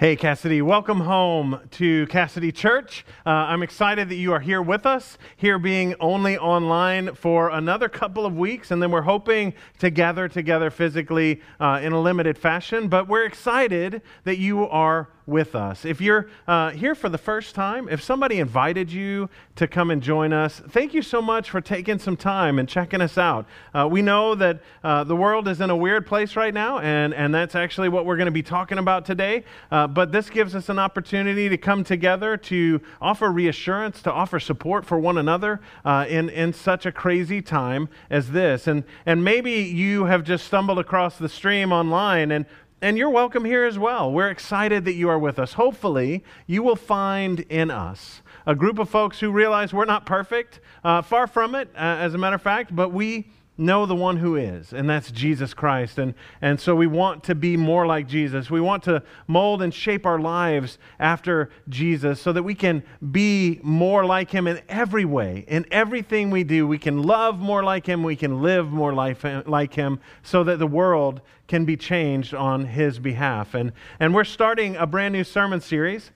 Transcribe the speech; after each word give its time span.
Hey, 0.00 0.16
Cassidy, 0.16 0.62
welcome 0.62 1.00
home 1.00 1.60
to 1.72 2.06
Cassidy 2.06 2.52
Church. 2.52 3.04
Uh, 3.26 3.28
I'm 3.28 3.62
excited 3.62 4.08
that 4.08 4.14
you 4.14 4.32
are 4.32 4.40
here 4.40 4.62
with 4.62 4.86
us, 4.86 5.18
here 5.36 5.58
being 5.58 5.94
only 6.00 6.38
online 6.38 7.14
for 7.14 7.50
another 7.50 7.90
couple 7.90 8.24
of 8.24 8.34
weeks, 8.34 8.70
and 8.70 8.82
then 8.82 8.90
we're 8.92 9.02
hoping 9.02 9.52
to 9.78 9.90
gather 9.90 10.26
together 10.26 10.70
physically 10.70 11.42
uh, 11.60 11.80
in 11.82 11.92
a 11.92 12.00
limited 12.00 12.38
fashion. 12.38 12.88
But 12.88 13.08
we're 13.08 13.26
excited 13.26 14.00
that 14.24 14.38
you 14.38 14.66
are 14.68 15.10
with 15.30 15.54
us. 15.54 15.84
If 15.84 16.00
you're 16.00 16.28
uh, 16.46 16.70
here 16.72 16.94
for 16.94 17.08
the 17.08 17.16
first 17.16 17.54
time, 17.54 17.88
if 17.88 18.02
somebody 18.02 18.40
invited 18.40 18.92
you 18.92 19.30
to 19.56 19.66
come 19.66 19.90
and 19.90 20.02
join 20.02 20.32
us, 20.32 20.60
thank 20.68 20.92
you 20.92 21.00
so 21.00 21.22
much 21.22 21.48
for 21.48 21.60
taking 21.60 21.98
some 21.98 22.16
time 22.16 22.58
and 22.58 22.68
checking 22.68 23.00
us 23.00 23.16
out. 23.16 23.46
Uh, 23.72 23.88
we 23.90 24.02
know 24.02 24.34
that 24.34 24.60
uh, 24.82 25.04
the 25.04 25.16
world 25.16 25.48
is 25.48 25.60
in 25.60 25.70
a 25.70 25.76
weird 25.76 26.06
place 26.06 26.36
right 26.36 26.52
now, 26.52 26.80
and, 26.80 27.14
and 27.14 27.34
that's 27.34 27.54
actually 27.54 27.88
what 27.88 28.04
we're 28.04 28.16
going 28.16 28.26
to 28.26 28.32
be 28.32 28.42
talking 28.42 28.78
about 28.78 29.06
today. 29.06 29.44
Uh, 29.70 29.86
but 29.86 30.12
this 30.12 30.28
gives 30.28 30.54
us 30.54 30.68
an 30.68 30.78
opportunity 30.78 31.48
to 31.48 31.56
come 31.56 31.84
together 31.84 32.36
to 32.36 32.80
offer 33.00 33.30
reassurance, 33.30 34.02
to 34.02 34.12
offer 34.12 34.40
support 34.40 34.84
for 34.84 34.98
one 34.98 35.16
another 35.16 35.60
uh, 35.84 36.04
in, 36.08 36.28
in 36.30 36.52
such 36.52 36.84
a 36.84 36.92
crazy 36.92 37.40
time 37.40 37.88
as 38.10 38.32
this. 38.32 38.66
And, 38.66 38.82
and 39.06 39.22
maybe 39.22 39.52
you 39.52 40.04
have 40.04 40.24
just 40.24 40.46
stumbled 40.46 40.80
across 40.80 41.16
the 41.16 41.28
stream 41.28 41.72
online 41.72 42.32
and 42.32 42.46
and 42.82 42.96
you're 42.96 43.10
welcome 43.10 43.44
here 43.44 43.64
as 43.64 43.78
well. 43.78 44.10
We're 44.10 44.30
excited 44.30 44.84
that 44.86 44.94
you 44.94 45.08
are 45.08 45.18
with 45.18 45.38
us. 45.38 45.54
Hopefully, 45.54 46.24
you 46.46 46.62
will 46.62 46.76
find 46.76 47.40
in 47.40 47.70
us 47.70 48.22
a 48.46 48.54
group 48.54 48.78
of 48.78 48.88
folks 48.88 49.20
who 49.20 49.30
realize 49.30 49.74
we're 49.74 49.84
not 49.84 50.06
perfect, 50.06 50.60
uh, 50.82 51.02
far 51.02 51.26
from 51.26 51.54
it, 51.54 51.68
uh, 51.74 51.78
as 51.78 52.14
a 52.14 52.18
matter 52.18 52.36
of 52.36 52.42
fact, 52.42 52.74
but 52.74 52.90
we 52.90 53.28
know 53.60 53.86
the 53.86 53.94
one 53.94 54.16
who 54.16 54.36
is, 54.36 54.72
and 54.72 54.88
that's 54.88 55.10
Jesus 55.10 55.54
Christ. 55.54 55.98
And, 55.98 56.14
and 56.40 56.58
so 56.58 56.74
we 56.74 56.86
want 56.86 57.22
to 57.24 57.34
be 57.34 57.56
more 57.56 57.86
like 57.86 58.08
Jesus. 58.08 58.50
We 58.50 58.60
want 58.60 58.82
to 58.84 59.02
mold 59.26 59.62
and 59.62 59.72
shape 59.72 60.06
our 60.06 60.18
lives 60.18 60.78
after 60.98 61.50
Jesus 61.68 62.20
so 62.20 62.32
that 62.32 62.42
we 62.42 62.54
can 62.54 62.82
be 63.12 63.60
more 63.62 64.04
like 64.04 64.30
him 64.30 64.46
in 64.46 64.60
every 64.68 65.04
way. 65.04 65.44
In 65.46 65.66
everything 65.70 66.30
we 66.30 66.42
do, 66.42 66.66
we 66.66 66.78
can 66.78 67.02
love 67.02 67.38
more 67.38 67.62
like 67.62 67.86
him, 67.86 68.02
we 68.02 68.16
can 68.16 68.42
live 68.42 68.70
more 68.70 68.92
like, 68.94 69.22
like 69.46 69.74
him, 69.74 70.00
so 70.22 70.42
that 70.44 70.58
the 70.58 70.66
world 70.66 71.20
can 71.46 71.64
be 71.64 71.76
changed 71.76 72.34
on 72.34 72.64
his 72.64 72.98
behalf. 72.98 73.54
And, 73.54 73.72
and 73.98 74.14
we're 74.14 74.24
starting 74.24 74.76
a 74.76 74.86
brand 74.86 75.12
new 75.12 75.24
sermon 75.24 75.60
series. 75.60 76.10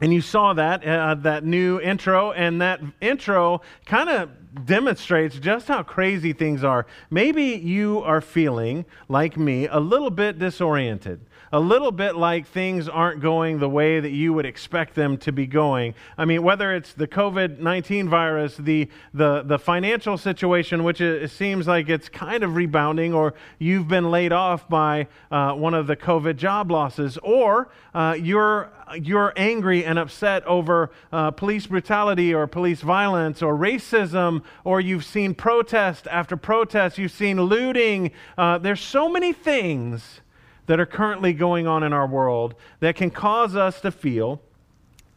And 0.00 0.12
you 0.12 0.20
saw 0.20 0.52
that, 0.54 0.84
uh, 0.84 1.14
that 1.20 1.44
new 1.44 1.80
intro, 1.80 2.32
and 2.32 2.60
that 2.60 2.80
intro 3.00 3.62
kind 3.86 4.10
of 4.10 4.30
demonstrates 4.64 5.38
just 5.38 5.68
how 5.68 5.82
crazy 5.82 6.32
things 6.32 6.62
are. 6.62 6.86
Maybe 7.10 7.44
you 7.44 8.00
are 8.00 8.20
feeling, 8.20 8.84
like 9.08 9.36
me, 9.36 9.66
a 9.66 9.80
little 9.80 10.10
bit 10.10 10.38
disoriented, 10.38 11.20
a 11.52 11.60
little 11.60 11.92
bit 11.92 12.16
like 12.16 12.46
things 12.46 12.88
aren't 12.88 13.20
going 13.20 13.58
the 13.58 13.68
way 13.68 14.00
that 14.00 14.10
you 14.10 14.32
would 14.32 14.46
expect 14.46 14.94
them 14.94 15.18
to 15.18 15.30
be 15.30 15.46
going. 15.46 15.94
I 16.16 16.24
mean, 16.24 16.42
whether 16.42 16.74
it's 16.74 16.94
the 16.94 17.06
COVID 17.06 17.58
19 17.58 18.08
virus, 18.08 18.56
the, 18.56 18.88
the, 19.12 19.42
the 19.42 19.58
financial 19.58 20.16
situation, 20.16 20.82
which 20.82 21.02
it, 21.02 21.30
seems 21.30 21.66
like 21.66 21.90
it's 21.90 22.08
kind 22.08 22.42
of 22.42 22.56
rebounding, 22.56 23.12
or 23.12 23.34
you've 23.58 23.86
been 23.86 24.10
laid 24.10 24.32
off 24.32 24.66
by 24.68 25.08
uh, 25.30 25.52
one 25.52 25.74
of 25.74 25.86
the 25.86 25.96
COVID 25.96 26.36
job 26.36 26.70
losses, 26.70 27.18
or 27.22 27.68
uh, 27.94 28.16
you're 28.18 28.72
you're 29.00 29.32
angry 29.36 29.84
and 29.84 29.98
upset 29.98 30.44
over 30.46 30.90
uh, 31.12 31.30
police 31.30 31.66
brutality 31.66 32.34
or 32.34 32.46
police 32.46 32.80
violence 32.80 33.42
or 33.42 33.56
racism, 33.56 34.42
or 34.64 34.80
you've 34.80 35.04
seen 35.04 35.34
protest 35.34 36.06
after 36.10 36.36
protest, 36.36 36.98
you've 36.98 37.12
seen 37.12 37.40
looting. 37.40 38.10
Uh, 38.36 38.58
there's 38.58 38.80
so 38.80 39.08
many 39.08 39.32
things 39.32 40.21
that 40.66 40.80
are 40.80 40.86
currently 40.86 41.32
going 41.32 41.66
on 41.66 41.82
in 41.82 41.92
our 41.92 42.06
world 42.06 42.54
that 42.80 42.96
can 42.96 43.10
cause 43.10 43.56
us 43.56 43.80
to 43.80 43.90
feel 43.90 44.40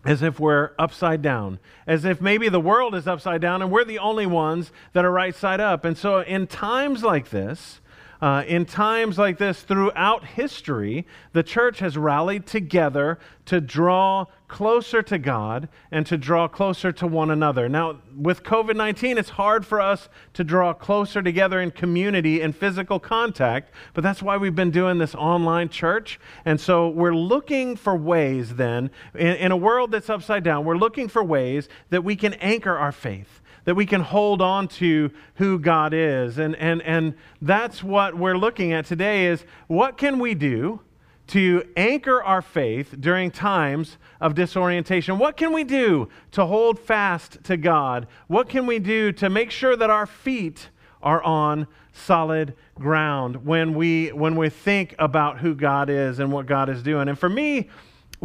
as 0.06 0.22
if 0.22 0.40
we're 0.40 0.72
upside 0.78 1.22
down, 1.22 1.60
as 1.88 2.06
if 2.06 2.22
maybe 2.22 2.48
the 2.48 2.60
world 2.60 2.94
is 2.94 3.08
upside 3.08 3.42
down 3.42 3.62
and 3.62 3.72
we're 3.72 3.84
the 3.84 4.00
only 4.00 4.26
ones 4.26 4.72
that 4.94 5.04
are 5.04 5.12
right 5.12 5.36
side 5.36 5.60
up. 5.60 5.84
And 5.84 5.98
so, 5.98 6.20
in 6.22 6.46
times 6.46 7.04
like 7.04 7.30
this, 7.30 7.82
uh, 8.22 8.44
in 8.48 8.66
times 8.66 9.18
like 9.18 9.38
this 9.38 9.62
throughout 9.62 10.24
history, 10.24 11.06
the 11.34 11.44
church 11.44 11.80
has 11.80 11.98
rallied 11.98 12.46
together 12.46 13.20
to 13.46 13.60
draw 13.60 14.26
closer 14.48 15.02
to 15.02 15.18
God 15.18 15.68
and 15.92 16.06
to 16.06 16.18
draw 16.18 16.48
closer 16.48 16.92
to 16.92 17.08
one 17.08 17.32
another. 17.32 17.68
Now, 17.68 18.00
with 18.16 18.44
COVID 18.44 18.76
19, 18.76 19.18
it's 19.18 19.30
hard 19.30 19.66
for 19.66 19.82
us 19.82 20.10
to 20.34 20.44
draw 20.44 20.74
closer 20.74 21.22
together 21.22 21.60
in 21.60 21.72
community 21.72 22.42
and 22.42 22.56
physical 22.56 23.00
contact, 23.00 23.74
but 23.94 24.04
that's 24.04 24.22
why 24.22 24.38
we've 24.38 24.56
been 24.56 24.72
doing 24.72 24.98
this 24.98 25.16
online 25.16 25.70
church. 25.70 26.20
And 26.46 26.60
so 26.60 26.90
we're 26.90 27.16
looking 27.16 27.76
for 27.76 27.96
ways 27.96 28.56
then, 28.56 28.92
in, 29.14 29.36
in 29.36 29.52
a 29.52 29.58
world 29.58 29.92
that's 29.92 30.10
upside 30.10 30.44
down, 30.44 30.66
we're 30.66 30.78
looking 30.78 31.08
for 31.08 31.24
ways 31.24 31.68
that 31.90 32.04
we 32.04 32.16
can 32.16 32.34
anchor 32.36 32.78
our 32.78 32.92
faith 32.92 33.42
that 33.66 33.76
we 33.76 33.86
can 33.86 34.02
hold 34.02 34.42
on 34.42 34.68
to 34.68 35.12
who 35.36 35.60
God 35.60 35.94
is. 35.94 36.38
And, 36.38 36.56
and, 36.56 36.82
and 36.84 37.16
that's 37.42 37.84
what 37.84 38.16
we're 38.16 38.38
looking 38.38 38.72
at 38.72 38.86
today 38.86 39.26
is 39.26 39.44
what 39.68 39.98
can 39.98 40.20
we 40.20 40.36
do 40.36 40.82
to 41.28 41.64
anchor 41.76 42.22
our 42.24 42.42
faith 42.42 42.96
during 43.00 43.32
times 43.32 43.98
of 44.22 44.36
disorientation? 44.36 45.18
What 45.18 45.38
can 45.38 45.54
we 45.54 45.64
do 45.64 46.10
to 46.32 46.46
hold 46.46 46.80
fast 46.80 47.44
to 47.46 47.58
God? 47.58 48.08
What 48.28 48.50
can 48.50 48.66
we 48.68 48.80
do 48.80 49.12
to 49.14 49.30
make 49.30 49.52
sure 49.52 49.76
that 49.76 49.90
our 49.90 50.06
feet 50.06 50.70
are 51.02 51.24
on 51.24 51.68
solid 51.94 52.54
ground 52.76 53.46
when 53.46 53.74
we 53.74 54.10
when 54.10 54.36
we 54.36 54.50
think 54.50 54.96
about 55.00 55.40
who 55.40 55.56
God 55.56 55.90
is 55.90 56.20
and 56.20 56.32
what 56.32 56.46
God 56.46 56.70
is 56.70 56.84
doing? 56.84 57.08
And 57.08 57.18
for 57.18 57.30
me, 57.30 57.70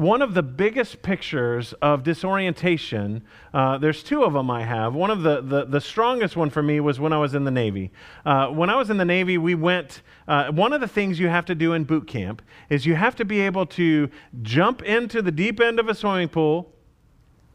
one 0.00 0.22
of 0.22 0.32
the 0.32 0.42
biggest 0.42 1.02
pictures 1.02 1.74
of 1.82 2.02
disorientation, 2.02 3.22
uh, 3.52 3.76
there's 3.76 4.02
two 4.02 4.24
of 4.24 4.32
them 4.32 4.50
I 4.50 4.64
have. 4.64 4.94
One 4.94 5.10
of 5.10 5.20
the, 5.20 5.42
the, 5.42 5.66
the, 5.66 5.80
strongest 5.80 6.38
one 6.38 6.48
for 6.48 6.62
me 6.62 6.80
was 6.80 6.98
when 6.98 7.12
I 7.12 7.18
was 7.18 7.34
in 7.34 7.44
the 7.44 7.50
Navy. 7.50 7.90
Uh, 8.24 8.46
when 8.46 8.70
I 8.70 8.76
was 8.76 8.88
in 8.88 8.96
the 8.96 9.04
Navy, 9.04 9.36
we 9.36 9.54
went, 9.54 10.00
uh, 10.26 10.50
one 10.52 10.72
of 10.72 10.80
the 10.80 10.88
things 10.88 11.20
you 11.20 11.28
have 11.28 11.44
to 11.44 11.54
do 11.54 11.74
in 11.74 11.84
boot 11.84 12.06
camp 12.06 12.40
is 12.70 12.86
you 12.86 12.94
have 12.94 13.14
to 13.16 13.26
be 13.26 13.40
able 13.40 13.66
to 13.66 14.08
jump 14.40 14.80
into 14.82 15.20
the 15.20 15.30
deep 15.30 15.60
end 15.60 15.78
of 15.78 15.86
a 15.86 15.94
swimming 15.94 16.30
pool 16.30 16.72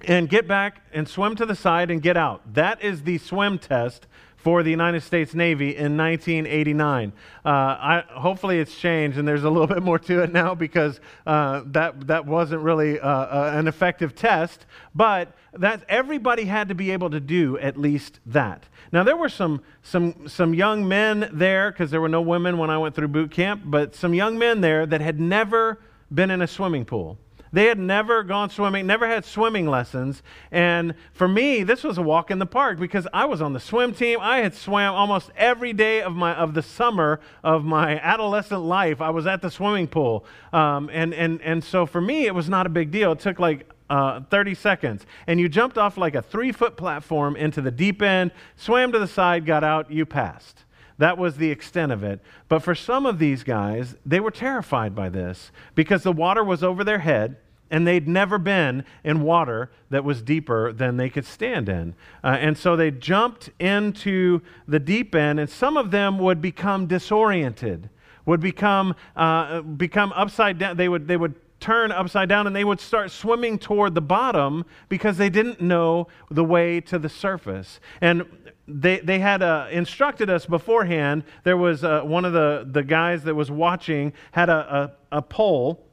and 0.02 0.30
get 0.30 0.48
back 0.48 0.84
and 0.94 1.10
swim 1.10 1.36
to 1.38 1.48
the 1.48 1.56
side 1.56 1.90
and 1.90 2.04
get 2.04 2.16
out. 2.16 2.54
That 2.54 2.80
is 2.84 3.02
the 3.02 3.18
swim 3.18 3.58
test 3.58 4.06
for 4.46 4.62
the 4.62 4.70
United 4.70 5.02
States 5.02 5.34
Navy 5.34 5.76
in 5.76 5.98
1989. 5.98 7.14
Uh, 7.44 7.50
I, 7.50 8.04
hopefully, 8.10 8.60
it's 8.60 8.78
changed 8.78 9.18
and 9.18 9.28
there's 9.28 9.44
a 9.44 9.50
little 9.50 9.66
bit 9.76 9.82
more 9.82 9.98
to 9.98 10.22
it 10.22 10.32
now 10.32 10.54
because 10.54 11.00
uh, 11.26 11.64
that, 11.66 12.06
that 12.06 12.28
wasn't 12.28 12.62
really 12.62 13.00
uh, 13.00 13.10
uh, 13.10 13.52
an 13.56 13.68
effective 13.68 14.14
test, 14.14 14.68
but 14.94 15.36
that 15.54 15.84
everybody 15.90 16.46
had 16.46 16.70
to 16.70 16.76
be 16.76 16.92
able 16.92 17.10
to 17.10 17.20
do 17.20 17.58
at 17.58 17.76
least 17.76 18.20
that. 18.28 18.66
Now, 18.92 19.02
there 19.02 19.18
were 19.18 19.30
some, 19.30 19.64
some, 19.82 20.28
some 20.28 20.54
young 20.54 20.88
men 20.88 21.28
there, 21.34 21.72
because 21.72 21.90
there 21.90 22.00
were 22.00 22.08
no 22.08 22.22
women 22.22 22.60
when 22.60 22.70
I 22.70 22.78
went 22.78 22.94
through 22.94 23.08
boot 23.08 23.32
camp, 23.32 23.64
but 23.66 23.96
some 23.96 24.14
young 24.14 24.38
men 24.38 24.62
there 24.62 24.86
that 24.86 25.02
had 25.02 25.20
never 25.20 25.80
been 26.14 26.30
in 26.30 26.44
a 26.44 26.48
swimming 26.48 26.86
pool. 26.86 27.18
They 27.56 27.68
had 27.68 27.80
never 27.80 28.22
gone 28.22 28.50
swimming, 28.50 28.86
never 28.86 29.08
had 29.08 29.24
swimming 29.24 29.66
lessons. 29.66 30.22
And 30.52 30.94
for 31.14 31.26
me, 31.26 31.64
this 31.64 31.86
was 31.86 31.98
a 31.98 32.02
walk 32.02 32.30
in 32.30 32.38
the 32.38 32.46
park 32.46 32.78
because 32.78 33.08
I 33.14 33.24
was 33.24 33.42
on 33.42 33.54
the 33.54 33.62
swim 33.62 33.94
team. 33.94 34.20
I 34.20 34.40
had 34.40 34.54
swam 34.54 34.94
almost 34.94 35.32
every 35.38 35.72
day 35.72 36.02
of, 36.02 36.14
my, 36.14 36.36
of 36.36 36.54
the 36.54 36.62
summer 36.62 37.22
of 37.46 37.64
my 37.64 37.98
adolescent 37.98 38.64
life. 38.64 39.00
I 39.00 39.10
was 39.10 39.26
at 39.26 39.42
the 39.42 39.50
swimming 39.50 39.88
pool. 39.88 40.26
Um, 40.52 40.90
and, 40.92 41.14
and, 41.14 41.42
and 41.44 41.64
so 41.64 41.86
for 41.86 42.02
me, 42.02 42.26
it 42.26 42.36
was 42.36 42.50
not 42.50 42.66
a 42.66 42.70
big 42.70 42.92
deal. 42.92 43.14
It 43.14 43.22
took 43.22 43.40
like 43.40 43.72
uh, 43.90 44.20
30 44.30 44.54
seconds. 44.54 45.06
And 45.26 45.40
you 45.40 45.48
jumped 45.48 45.78
off 45.78 45.98
like 45.98 46.16
a 46.16 46.22
three 46.22 46.52
foot 46.52 46.76
platform 46.76 47.38
into 47.38 47.62
the 47.62 47.72
deep 47.72 48.02
end, 48.02 48.32
swam 48.58 48.92
to 48.92 49.00
the 49.00 49.08
side, 49.08 49.46
got 49.46 49.64
out, 49.64 49.90
you 49.90 50.06
passed. 50.06 50.66
That 50.98 51.18
was 51.18 51.38
the 51.38 51.52
extent 51.52 51.94
of 51.94 52.04
it. 52.04 52.20
But 52.50 52.64
for 52.64 52.76
some 52.76 53.06
of 53.06 53.18
these 53.18 53.44
guys, 53.44 53.96
they 54.06 54.20
were 54.20 54.32
terrified 54.32 54.94
by 54.94 55.08
this 55.08 55.52
because 55.74 56.04
the 56.04 56.12
water 56.12 56.44
was 56.44 56.62
over 56.62 56.84
their 56.84 57.00
head 57.00 57.38
and 57.72 57.88
they'd 57.88 58.08
never 58.08 58.38
been 58.38 58.86
in 59.04 59.22
water 59.22 59.72
that 59.90 60.04
was 60.04 60.22
deeper 60.22 60.72
than 60.72 60.98
they 60.98 61.10
could 61.10 61.26
stand 61.26 61.70
in. 61.70 61.96
Uh, 62.24 62.38
and 62.40 62.58
so 62.58 62.76
they 62.76 62.92
jumped 62.92 63.50
into 63.60 64.42
the 64.68 64.80
deep 64.80 65.16
end, 65.16 65.40
and 65.40 65.50
some 65.50 65.78
of 65.78 65.92
them 65.92 66.20
would 66.20 66.42
become 66.42 66.86
disoriented, 66.88 67.90
would 68.26 68.40
become, 68.40 68.96
uh, 69.16 69.62
become 69.62 70.14
upside 70.14 70.60
down. 70.60 70.78
They 70.78 70.90
would, 70.90 71.08
they 71.08 71.18
would 71.18 71.36
turn 71.60 71.92
upside 71.92 72.30
down 72.30 72.48
and 72.48 72.56
they 72.56 72.64
would 72.64 72.80
start 72.80 73.10
swimming 73.10 73.58
toward 73.58 73.96
the 73.96 74.02
bottom 74.02 74.66
because 74.90 75.18
they 75.18 75.30
didn't 75.30 75.62
know 75.62 76.08
the 76.30 76.44
way 76.44 76.80
to 76.82 77.00
the 77.00 77.10
surface. 77.10 77.80
And 78.02 78.26
they, 78.68 79.00
they 79.00 79.20
had 79.20 79.42
uh, 79.42 79.68
instructed 79.72 80.30
us 80.30 80.46
beforehand. 80.46 81.24
There 81.44 81.58
was 81.58 81.84
uh, 81.84 82.02
one 82.02 82.26
of 82.26 82.34
the, 82.34 82.68
the 82.70 82.84
guys 82.84 83.24
that 83.24 83.36
was 83.36 83.50
watching 83.50 84.14
had 84.32 84.50
a, 84.50 84.92
a, 85.12 85.18
a 85.18 85.22
pole 85.22 85.85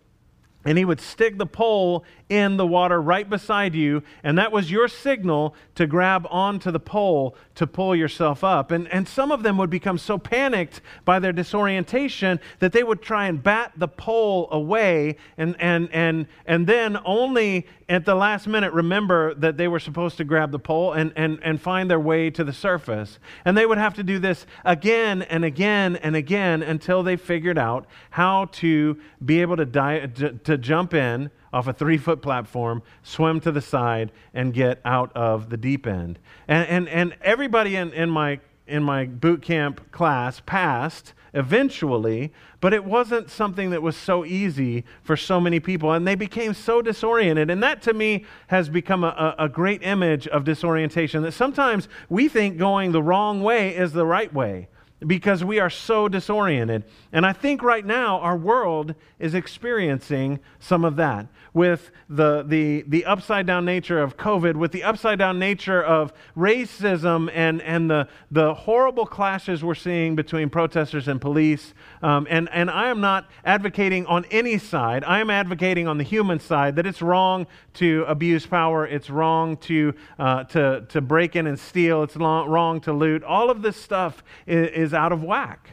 and 0.65 0.79
he 0.79 0.85
would 0.85 1.01
stick 1.01 1.39
the 1.39 1.47
pole 1.47 2.05
in 2.29 2.57
the 2.57 2.67
water 2.67 3.01
right 3.01 3.29
beside 3.29 3.75
you, 3.75 4.03
and 4.23 4.39
that 4.39 4.53
was 4.53 4.71
your 4.71 4.89
signal 4.89 5.55
to 5.75 5.87
grab 5.87 6.27
onto 6.31 6.71
the 6.71 6.81
pole 6.81 7.37
to 7.55 7.67
pull 7.67 7.95
yourself 7.95 8.43
up. 8.43 8.71
And, 8.71 8.89
and 8.89 9.07
some 9.07 9.31
of 9.31 9.43
them 9.43 9.59
would 9.59 9.69
become 9.69 9.99
so 9.99 10.17
panicked 10.17 10.81
by 11.05 11.19
their 11.19 11.33
disorientation 11.33 12.41
that 12.61 12.73
they 12.73 12.83
would 12.83 13.03
try 13.03 13.27
and 13.27 13.43
bat 13.43 13.73
the 13.77 13.89
pole 13.89 14.49
away, 14.51 15.17
and, 15.37 15.57
and, 15.61 15.91
and, 15.93 16.27
and 16.47 16.67
then 16.67 16.99
only 17.05 17.67
at 17.89 18.07
the 18.07 18.15
last 18.15 18.47
minute 18.47 18.73
remember 18.73 19.35
that 19.35 19.59
they 19.59 19.69
were 19.69 19.79
supposed 19.79 20.17
to 20.17 20.25
grab 20.25 20.51
the 20.51 20.59
pole 20.59 20.95
and, 20.95 21.13
and, 21.15 21.39
and 21.43 21.61
find 21.61 21.91
their 21.91 22.01
way 22.01 22.31
to 22.31 22.43
the 22.43 22.53
surface. 22.53 23.19
And 23.45 23.55
they 23.55 23.67
would 23.67 23.77
have 23.77 23.93
to 23.95 24.03
do 24.03 24.19
this 24.19 24.47
again 24.65 25.21
and 25.21 25.45
again 25.45 25.97
and 25.97 26.17
again 26.17 26.63
until 26.63 27.03
they 27.03 27.17
figured 27.17 27.59
out 27.59 27.87
how 28.11 28.47
to 28.53 28.99
be 29.23 29.43
able 29.43 29.59
to, 29.59 29.67
die, 29.67 30.07
to, 30.07 30.33
to 30.53 30.59
jump 30.59 30.93
in 30.93 31.31
off 31.53 31.67
a 31.67 31.73
three 31.73 31.99
foot 31.99 32.23
platform, 32.23 32.83
swim 33.03 33.41
to 33.41 33.51
the 33.51 33.61
side, 33.61 34.13
and 34.35 34.53
get 34.53 34.81
out 34.85 35.11
of 35.15 35.51
the 35.51 35.57
deep 35.57 35.87
end. 35.87 36.19
And, 36.47 36.69
and, 36.69 36.89
and 36.89 37.17
everybody 37.23 37.77
in, 37.77 37.93
in, 37.93 38.11
my, 38.11 38.41
in 38.67 38.83
my 38.83 39.07
boot 39.07 39.43
camp 39.43 39.91
class 39.93 40.41
passed 40.45 41.15
eventually, 41.35 42.31
but 42.61 42.75
it 42.75 42.85
wasn't 42.85 43.31
something 43.31 43.71
that 43.71 43.81
was 43.81 43.97
so 43.97 44.25
easy 44.25 44.85
for 45.03 45.17
so 45.17 45.41
many 45.41 45.59
people. 45.61 45.93
And 45.93 46.07
they 46.07 46.15
became 46.15 46.53
so 46.53 46.83
disoriented. 46.83 47.51
And 47.51 47.63
that 47.63 47.81
to 47.83 47.95
me 47.95 48.27
has 48.49 48.69
become 48.69 49.03
a, 49.05 49.35
a 49.39 49.49
great 49.49 49.83
image 49.83 50.29
of 50.29 50.45
disorientation 50.45 51.23
that 51.23 51.33
sometimes 51.33 51.89
we 52.11 52.29
think 52.29 52.59
going 52.59 52.93
the 52.93 53.03
wrong 53.03 53.43
way 53.43 53.75
is 53.75 53.93
the 53.93 54.07
right 54.07 54.33
way 54.33 54.69
because 55.07 55.45
we 55.45 55.59
are 55.59 55.71
so 55.71 56.09
disoriented. 56.09 56.85
And 57.13 57.27
I 57.27 57.33
think 57.33 57.63
right 57.63 57.85
now 57.85 58.19
our 58.21 58.37
world 58.37 58.95
is 59.19 59.35
experiencing 59.35 60.41
some 60.59 60.85
of 60.85 60.97
that 60.97 61.27
with 61.55 61.91
the, 62.09 62.43
the, 62.47 62.85
the 62.89 63.05
upside 63.05 63.47
down 63.47 63.65
nature 63.65 64.01
of 64.01 64.17
COVID, 64.17 64.57
with 64.57 64.73
the 64.73 64.83
upside 64.83 65.19
down 65.19 65.39
nature 65.39 65.83
of 65.83 66.13
racism 66.37 67.31
and, 67.35 67.61
and 67.63 67.91
the, 67.91 68.09
the 68.31 68.55
horrible 68.55 69.07
clashes 69.07 69.63
we're 69.63 69.75
seeing 69.75 70.17
between 70.17 70.49
protesters 70.49 71.09
and 71.09 71.21
police. 71.21 71.75
Um, 72.03 72.27
and, 72.31 72.49
and 72.53 72.71
I 72.71 72.89
am 72.89 73.01
not 73.01 73.29
advocating 73.45 74.07
on 74.07 74.25
any 74.31 74.59
side, 74.59 75.05
I 75.05 75.21
am 75.21 75.31
advocating 75.31 75.87
on 75.87 75.99
the 75.99 76.05
human 76.05 76.41
side 76.41 76.77
that 76.77 76.87
it's 76.87 77.03
wrong 77.03 77.47
to 77.75 78.05
abuse 78.09 78.47
power, 78.47 78.87
it's 78.87 79.11
wrong 79.11 79.57
to, 79.59 79.95
uh, 80.19 80.45
to, 80.45 80.87
to 80.89 81.01
break 81.01 81.37
in 81.37 81.47
and 81.47 81.59
steal, 81.59 82.03
it's 82.03 82.17
wrong 82.17 82.81
to 82.83 82.93
loot. 82.93 83.23
All 83.23 83.51
of 83.51 83.63
this 83.63 83.77
stuff 83.77 84.23
is, 84.47 84.71
is 84.71 84.95
out 84.95 85.13
of 85.13 85.23
whack 85.23 85.71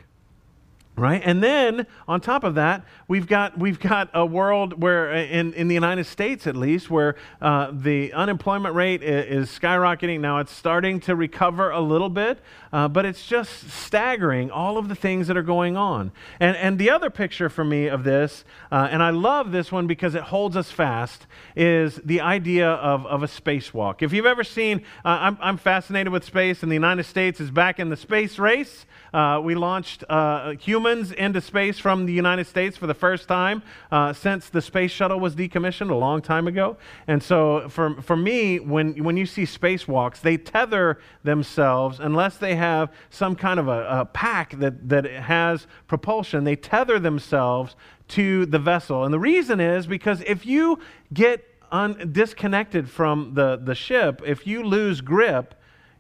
right? 1.00 1.22
And 1.24 1.42
then 1.42 1.88
on 2.08 2.22
top 2.22 2.44
of 2.44 2.56
that 2.56 2.84
we've 3.08 3.26
got 3.26 3.58
we've 3.58 3.80
got 3.80 4.10
a 4.14 4.26
world 4.26 4.82
where 4.82 5.12
uh, 5.12 5.18
in, 5.18 5.54
in 5.54 5.68
the 5.68 5.74
united 5.74 6.06
states 6.06 6.46
at 6.46 6.56
least 6.56 6.90
where 6.90 7.16
uh, 7.42 7.72
the 7.74 8.14
unemployment 8.14 8.76
rate 8.76 9.02
is, 9.02 9.50
skyrocketing. 9.50 10.20
Now 10.20 10.40
it's 10.40 10.52
starting 10.52 11.00
to 11.02 11.16
recover 11.16 11.72
a 11.72 11.80
little 11.80 12.10
bit 12.10 12.40
uh, 12.74 12.88
but 12.88 13.06
it's 13.06 13.26
just 13.26 13.70
staggering 13.70 14.52
all 14.52 14.78
of 14.78 14.90
the 14.90 14.96
things 14.96 15.28
that 15.28 15.38
are 15.38 15.44
going 15.44 15.78
on. 15.78 16.12
And 16.40 16.56
and 16.58 16.78
the 16.78 16.90
other 16.90 17.10
picture 17.10 17.50
for 17.50 17.64
me 17.64 17.88
of 17.88 18.04
this 18.04 18.44
uh, 18.72 18.90
and 18.92 19.02
i 19.02 19.10
love 19.10 19.52
this 19.52 19.72
one 19.72 19.88
because 19.88 20.16
it 20.16 20.24
holds 20.24 20.56
us 20.58 20.70
fast 20.72 21.26
is 21.56 21.96
the 22.04 22.22
idea 22.22 22.70
of, 22.70 23.06
of 23.06 23.24
a 23.24 23.28
spacewalk. 23.28 24.02
If 24.02 24.14
you've 24.14 24.26
ever 24.26 24.44
seen 24.44 24.80
uh, 25.06 25.18
I'm, 25.22 25.38
I'm 25.42 25.58
fascinated 25.58 26.12
with 26.12 26.24
space 26.24 26.62
and 26.64 26.72
the 26.72 26.76
united 26.76 27.04
states 27.04 27.40
is 27.40 27.52
back 27.52 27.80
in 27.80 27.90
the 27.90 27.98
space 27.98 28.38
race 28.38 28.86
uh, 29.14 29.40
we 29.44 29.56
launched 29.56 30.04
uh, 30.10 30.52
humans 30.52 31.12
into 31.12 31.42
space 31.42 31.80
from 31.80 32.06
the 32.06 32.14
United 32.14 32.48
States 32.48 32.78
for 32.78 32.88
the 32.88 32.94
first 32.94 33.28
time 33.28 33.64
uh, 33.92 34.14
since 34.14 34.50
the 34.50 34.62
space 34.62 34.92
shuttle 34.92 35.20
was 35.20 35.36
decommissioned 35.36 35.90
a 35.90 35.96
long 35.96 36.22
time 36.22 36.48
ago. 36.48 36.78
And 37.08 37.22
so, 37.22 37.70
for, 37.70 38.02
for 38.02 38.16
me, 38.16 38.60
when, 38.60 39.04
when 39.04 39.18
you 39.18 39.26
see 39.26 39.44
spacewalks, 39.44 40.22
they 40.22 40.38
tether 40.38 41.00
themselves, 41.24 42.00
unless 42.00 42.38
they 42.38 42.56
have 42.56 42.92
some 43.10 43.36
kind 43.36 43.60
of 43.60 43.68
a, 43.68 43.88
a 44.02 44.06
pack 44.06 44.58
that, 44.60 44.90
that 44.90 45.06
has 45.06 45.68
propulsion, 45.88 46.44
they 46.44 46.56
tether 46.56 47.00
themselves 47.00 47.76
to 48.10 48.46
the 48.46 48.60
vessel. 48.60 49.04
And 49.06 49.14
the 49.14 49.20
reason 49.20 49.60
is 49.60 49.88
because 49.88 50.22
if 50.26 50.46
you 50.46 50.80
get 51.14 51.46
un- 51.72 52.10
disconnected 52.12 52.90
from 52.90 53.34
the, 53.34 53.60
the 53.62 53.76
ship, 53.76 54.22
if 54.26 54.46
you 54.46 54.64
lose 54.64 55.02
grip, 55.02 55.56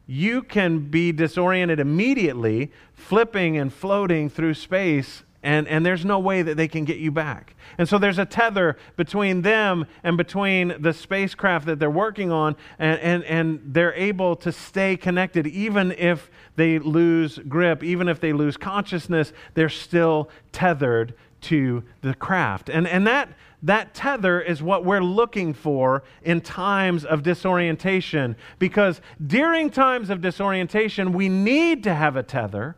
you 0.09 0.41
can 0.41 0.79
be 0.79 1.11
disoriented 1.11 1.79
immediately, 1.79 2.71
flipping 2.93 3.59
and 3.59 3.71
floating 3.71 4.27
through 4.27 4.55
space, 4.55 5.21
and, 5.43 5.67
and 5.67 5.85
there's 5.85 6.03
no 6.03 6.17
way 6.17 6.41
that 6.41 6.57
they 6.57 6.67
can 6.67 6.83
get 6.83 6.97
you 6.97 7.11
back. 7.11 7.55
And 7.77 7.87
so 7.87 7.99
there's 7.99 8.17
a 8.17 8.25
tether 8.25 8.75
between 8.97 9.43
them 9.43 9.85
and 10.03 10.17
between 10.17 10.73
the 10.79 10.93
spacecraft 10.93 11.67
that 11.67 11.77
they're 11.77 11.91
working 11.91 12.31
on, 12.31 12.55
and, 12.79 12.99
and, 13.01 13.23
and 13.25 13.61
they're 13.63 13.93
able 13.93 14.35
to 14.37 14.51
stay 14.51 14.97
connected 14.97 15.45
even 15.45 15.91
if 15.91 16.31
they 16.55 16.79
lose 16.79 17.37
grip, 17.47 17.83
even 17.83 18.07
if 18.07 18.19
they 18.19 18.33
lose 18.33 18.57
consciousness, 18.57 19.31
they're 19.53 19.69
still 19.69 20.27
tethered 20.51 21.13
to 21.41 21.83
the 22.01 22.15
craft. 22.15 22.67
And, 22.67 22.87
and 22.87 23.05
that 23.05 23.29
that 23.63 23.93
tether 23.93 24.39
is 24.39 24.61
what 24.63 24.85
we're 24.85 25.03
looking 25.03 25.53
for 25.53 26.03
in 26.23 26.41
times 26.41 27.03
of 27.03 27.23
disorientation. 27.23 28.35
Because 28.57 29.01
during 29.25 29.69
times 29.69 30.09
of 30.09 30.21
disorientation, 30.21 31.13
we 31.13 31.29
need 31.29 31.83
to 31.83 31.93
have 31.93 32.15
a 32.15 32.23
tether, 32.23 32.77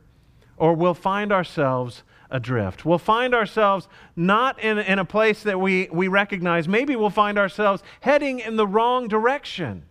or 0.58 0.74
we'll 0.74 0.94
find 0.94 1.32
ourselves 1.32 2.04
adrift. 2.30 2.86
We'll 2.86 2.98
find 2.98 3.36
ourselves 3.36 3.88
not 4.16 4.60
in, 4.60 4.80
in 4.80 5.00
a 5.00 5.06
place 5.06 5.44
that 5.44 5.60
we, 5.60 5.90
we 5.92 6.08
recognize. 6.08 6.68
Maybe 6.68 6.96
we'll 6.96 7.10
find 7.10 7.38
ourselves 7.38 7.84
heading 8.00 8.40
in 8.40 8.56
the 8.56 8.66
wrong 8.66 9.08
direction 9.08 9.84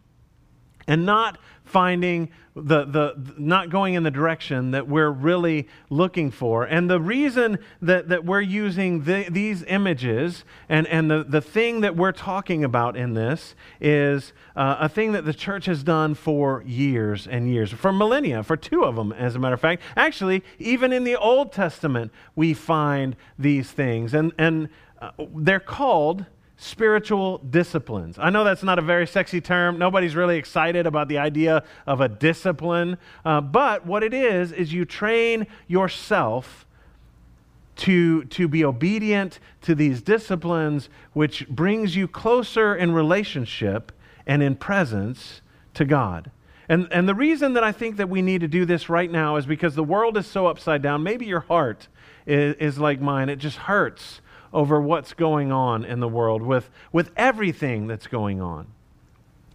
and 0.90 1.06
not 1.06 1.38
finding 1.62 2.28
the, 2.56 2.84
the, 2.84 3.14
not 3.38 3.70
going 3.70 3.94
in 3.94 4.02
the 4.02 4.10
direction 4.10 4.72
that 4.72 4.88
we're 4.88 5.08
really 5.10 5.68
looking 5.88 6.32
for. 6.32 6.64
And 6.64 6.90
the 6.90 7.00
reason 7.00 7.60
that, 7.80 8.08
that 8.08 8.24
we're 8.24 8.40
using 8.40 9.04
the, 9.04 9.26
these 9.30 9.62
images 9.62 10.44
and, 10.68 10.88
and 10.88 11.08
the, 11.08 11.22
the 11.22 11.40
thing 11.40 11.82
that 11.82 11.94
we're 11.94 12.10
talking 12.10 12.64
about 12.64 12.96
in 12.96 13.14
this 13.14 13.54
is 13.80 14.32
uh, 14.56 14.78
a 14.80 14.88
thing 14.88 15.12
that 15.12 15.24
the 15.24 15.32
church 15.32 15.66
has 15.66 15.84
done 15.84 16.14
for 16.14 16.64
years 16.66 17.28
and 17.28 17.48
years, 17.48 17.70
for 17.70 17.92
millennia, 17.92 18.42
for 18.42 18.56
two 18.56 18.82
of 18.82 18.96
them, 18.96 19.12
as 19.12 19.36
a 19.36 19.38
matter 19.38 19.54
of 19.54 19.60
fact. 19.60 19.80
Actually, 19.96 20.42
even 20.58 20.92
in 20.92 21.04
the 21.04 21.14
Old 21.14 21.52
Testament, 21.52 22.10
we 22.34 22.52
find 22.52 23.14
these 23.38 23.70
things. 23.70 24.12
And, 24.12 24.32
and 24.36 24.68
uh, 25.00 25.12
they're 25.36 25.60
called 25.60 26.26
spiritual 26.62 27.38
disciplines. 27.38 28.18
I 28.18 28.28
know 28.28 28.44
that's 28.44 28.62
not 28.62 28.78
a 28.78 28.82
very 28.82 29.06
sexy 29.06 29.40
term. 29.40 29.78
Nobody's 29.78 30.14
really 30.14 30.36
excited 30.36 30.86
about 30.86 31.08
the 31.08 31.16
idea 31.16 31.64
of 31.86 32.02
a 32.02 32.08
discipline. 32.08 32.98
Uh, 33.24 33.40
but 33.40 33.86
what 33.86 34.02
it 34.02 34.12
is, 34.12 34.52
is 34.52 34.70
you 34.70 34.84
train 34.84 35.46
yourself 35.68 36.66
to, 37.76 38.24
to 38.24 38.46
be 38.46 38.62
obedient 38.62 39.38
to 39.62 39.74
these 39.74 40.02
disciplines, 40.02 40.90
which 41.14 41.48
brings 41.48 41.96
you 41.96 42.06
closer 42.06 42.76
in 42.76 42.92
relationship 42.92 43.90
and 44.26 44.42
in 44.42 44.54
presence 44.54 45.40
to 45.72 45.86
God. 45.86 46.30
And, 46.68 46.88
and 46.92 47.08
the 47.08 47.14
reason 47.14 47.54
that 47.54 47.64
I 47.64 47.72
think 47.72 47.96
that 47.96 48.10
we 48.10 48.20
need 48.20 48.42
to 48.42 48.48
do 48.48 48.66
this 48.66 48.90
right 48.90 49.10
now 49.10 49.36
is 49.36 49.46
because 49.46 49.74
the 49.74 49.82
world 49.82 50.18
is 50.18 50.26
so 50.26 50.46
upside 50.46 50.82
down. 50.82 51.02
Maybe 51.02 51.24
your 51.24 51.40
heart 51.40 51.88
is, 52.26 52.54
is 52.56 52.78
like 52.78 53.00
mine, 53.00 53.30
it 53.30 53.36
just 53.36 53.56
hurts 53.56 54.20
over 54.52 54.80
what's 54.80 55.12
going 55.12 55.52
on 55.52 55.84
in 55.84 56.00
the 56.00 56.08
world 56.08 56.42
with, 56.42 56.70
with 56.92 57.10
everything 57.16 57.86
that's 57.86 58.06
going 58.06 58.40
on. 58.40 58.66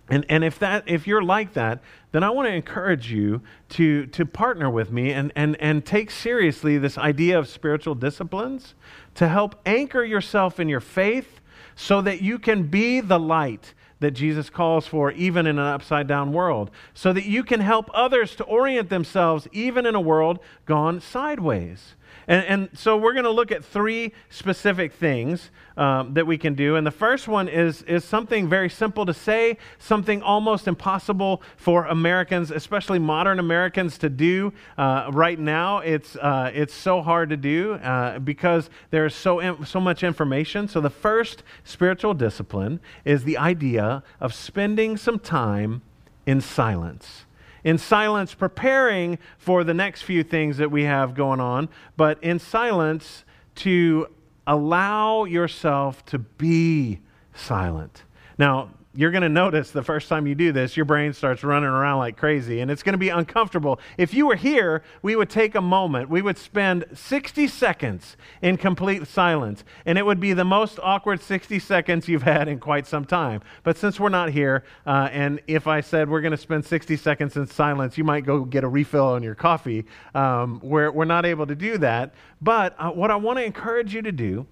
And, 0.09 0.23
and 0.29 0.43
if, 0.43 0.59
that, 0.59 0.83
if 0.87 1.07
you're 1.07 1.23
like 1.23 1.53
that, 1.53 1.81
then 2.11 2.23
I 2.23 2.29
want 2.29 2.47
to 2.47 2.53
encourage 2.53 3.11
you 3.11 3.41
to, 3.69 4.05
to 4.07 4.25
partner 4.25 4.69
with 4.69 4.91
me 4.91 5.11
and, 5.11 5.31
and, 5.35 5.57
and 5.59 5.83
take 5.83 6.11
seriously 6.11 6.77
this 6.77 6.97
idea 6.97 7.39
of 7.39 7.47
spiritual 7.47 7.95
disciplines 7.95 8.75
to 9.15 9.27
help 9.27 9.55
anchor 9.65 10.03
yourself 10.03 10.59
in 10.59 10.69
your 10.69 10.79
faith 10.79 11.39
so 11.75 12.01
that 12.01 12.21
you 12.21 12.37
can 12.37 12.63
be 12.67 12.99
the 13.01 13.19
light 13.19 13.73
that 13.99 14.11
Jesus 14.11 14.49
calls 14.49 14.85
for, 14.85 15.11
even 15.11 15.47
in 15.47 15.57
an 15.57 15.65
upside 15.65 16.07
down 16.07 16.31
world, 16.31 16.69
so 16.93 17.11
that 17.11 17.25
you 17.25 17.43
can 17.43 17.61
help 17.61 17.89
others 17.93 18.35
to 18.35 18.43
orient 18.43 18.89
themselves, 18.89 19.47
even 19.51 19.85
in 19.85 19.95
a 19.95 20.01
world 20.01 20.39
gone 20.65 21.01
sideways. 21.01 21.95
And, 22.27 22.45
and 22.45 22.69
so 22.73 22.97
we're 22.97 23.13
going 23.13 23.25
to 23.25 23.31
look 23.31 23.51
at 23.51 23.63
three 23.63 24.13
specific 24.29 24.93
things 24.93 25.51
um, 25.77 26.13
that 26.13 26.25
we 26.25 26.37
can 26.37 26.55
do. 26.55 26.75
And 26.75 26.85
the 26.85 26.91
first 26.91 27.27
one 27.27 27.47
is, 27.47 27.81
is 27.83 28.03
something 28.03 28.49
very 28.49 28.69
simple 28.69 29.05
to 29.05 29.13
say, 29.13 29.57
something 29.77 30.21
almost 30.21 30.67
impossible 30.67 31.41
for 31.57 31.85
Americans, 31.85 32.51
especially 32.51 32.99
modern 32.99 33.39
Americans, 33.39 33.97
to 33.99 34.09
do 34.09 34.53
uh, 34.77 35.09
right 35.11 35.39
now. 35.39 35.79
It's, 35.79 36.15
uh, 36.15 36.51
it's 36.53 36.73
so 36.73 37.01
hard 37.01 37.29
to 37.29 37.37
do 37.37 37.73
uh, 37.73 38.19
because 38.19 38.69
there's 38.91 39.15
so, 39.15 39.63
so 39.63 39.79
much 39.79 40.03
information. 40.03 40.67
So 40.67 40.81
the 40.81 40.89
first 40.89 41.43
spiritual 41.63 42.13
discipline 42.13 42.79
is 43.03 43.23
the 43.23 43.37
idea 43.37 44.03
of 44.19 44.33
spending 44.33 44.97
some 44.97 45.19
time 45.19 45.81
in 46.25 46.41
silence 46.41 47.24
in 47.65 47.79
silence, 47.79 48.33
preparing 48.33 49.17
for 49.37 49.65
the 49.65 49.73
next 49.73 50.03
few 50.03 50.23
things 50.23 50.57
that 50.57 50.71
we 50.71 50.83
have 50.83 51.15
going 51.15 51.41
on, 51.41 51.67
but 51.97 52.23
in 52.23 52.39
silence 52.39 53.25
to 53.55 54.07
allow 54.47 55.25
yourself 55.25 56.05
to 56.05 56.19
be 56.19 57.01
silent. 57.33 58.03
Now, 58.37 58.69
you're 58.95 59.11
going 59.11 59.23
to 59.23 59.29
notice 59.29 59.71
the 59.71 59.83
first 59.83 60.07
time 60.07 60.25
you 60.25 60.35
do 60.35 60.51
this, 60.51 60.77
your 60.77 60.85
brain 60.85 61.13
starts 61.13 61.43
running 61.43 61.69
around 61.69 61.99
like 61.99 62.17
crazy, 62.17 62.59
and 62.61 62.71
it's 62.71 62.83
going 62.83 62.93
to 62.93 62.97
be 62.97 63.09
uncomfortable. 63.09 63.79
If 63.97 64.13
you 64.13 64.27
were 64.27 64.35
here, 64.35 64.83
we 65.01 65.15
would 65.15 65.29
take 65.29 65.55
a 65.55 65.61
moment, 65.61 66.09
we 66.09 66.21
would 66.21 66.37
spend 66.37 66.85
60 66.93 67.47
seconds 67.47 68.17
in 68.41 68.57
complete 68.57 69.07
silence, 69.07 69.63
and 69.85 69.97
it 69.97 70.05
would 70.05 70.19
be 70.19 70.33
the 70.33 70.45
most 70.45 70.79
awkward 70.81 71.21
60 71.21 71.59
seconds 71.59 72.07
you've 72.07 72.23
had 72.23 72.47
in 72.47 72.59
quite 72.59 72.87
some 72.87 73.05
time. 73.05 73.41
But 73.63 73.77
since 73.77 73.99
we're 73.99 74.09
not 74.09 74.29
here, 74.29 74.63
uh, 74.85 75.09
and 75.11 75.41
if 75.47 75.67
I 75.67 75.81
said 75.81 76.09
we're 76.09 76.21
going 76.21 76.31
to 76.31 76.37
spend 76.37 76.65
60 76.65 76.95
seconds 76.97 77.35
in 77.35 77.47
silence, 77.47 77.97
you 77.97 78.03
might 78.03 78.25
go 78.25 78.45
get 78.45 78.63
a 78.63 78.67
refill 78.67 79.07
on 79.07 79.23
your 79.23 79.35
coffee. 79.35 79.85
Um, 80.13 80.59
we're, 80.63 80.91
we're 80.91 81.05
not 81.05 81.25
able 81.25 81.47
to 81.47 81.55
do 81.55 81.77
that. 81.79 82.13
But 82.41 82.75
uh, 82.79 82.91
what 82.91 83.11
I 83.11 83.15
want 83.15 83.39
to 83.39 83.43
encourage 83.43 83.93
you 83.93 84.01
to 84.01 84.11
do 84.11 84.47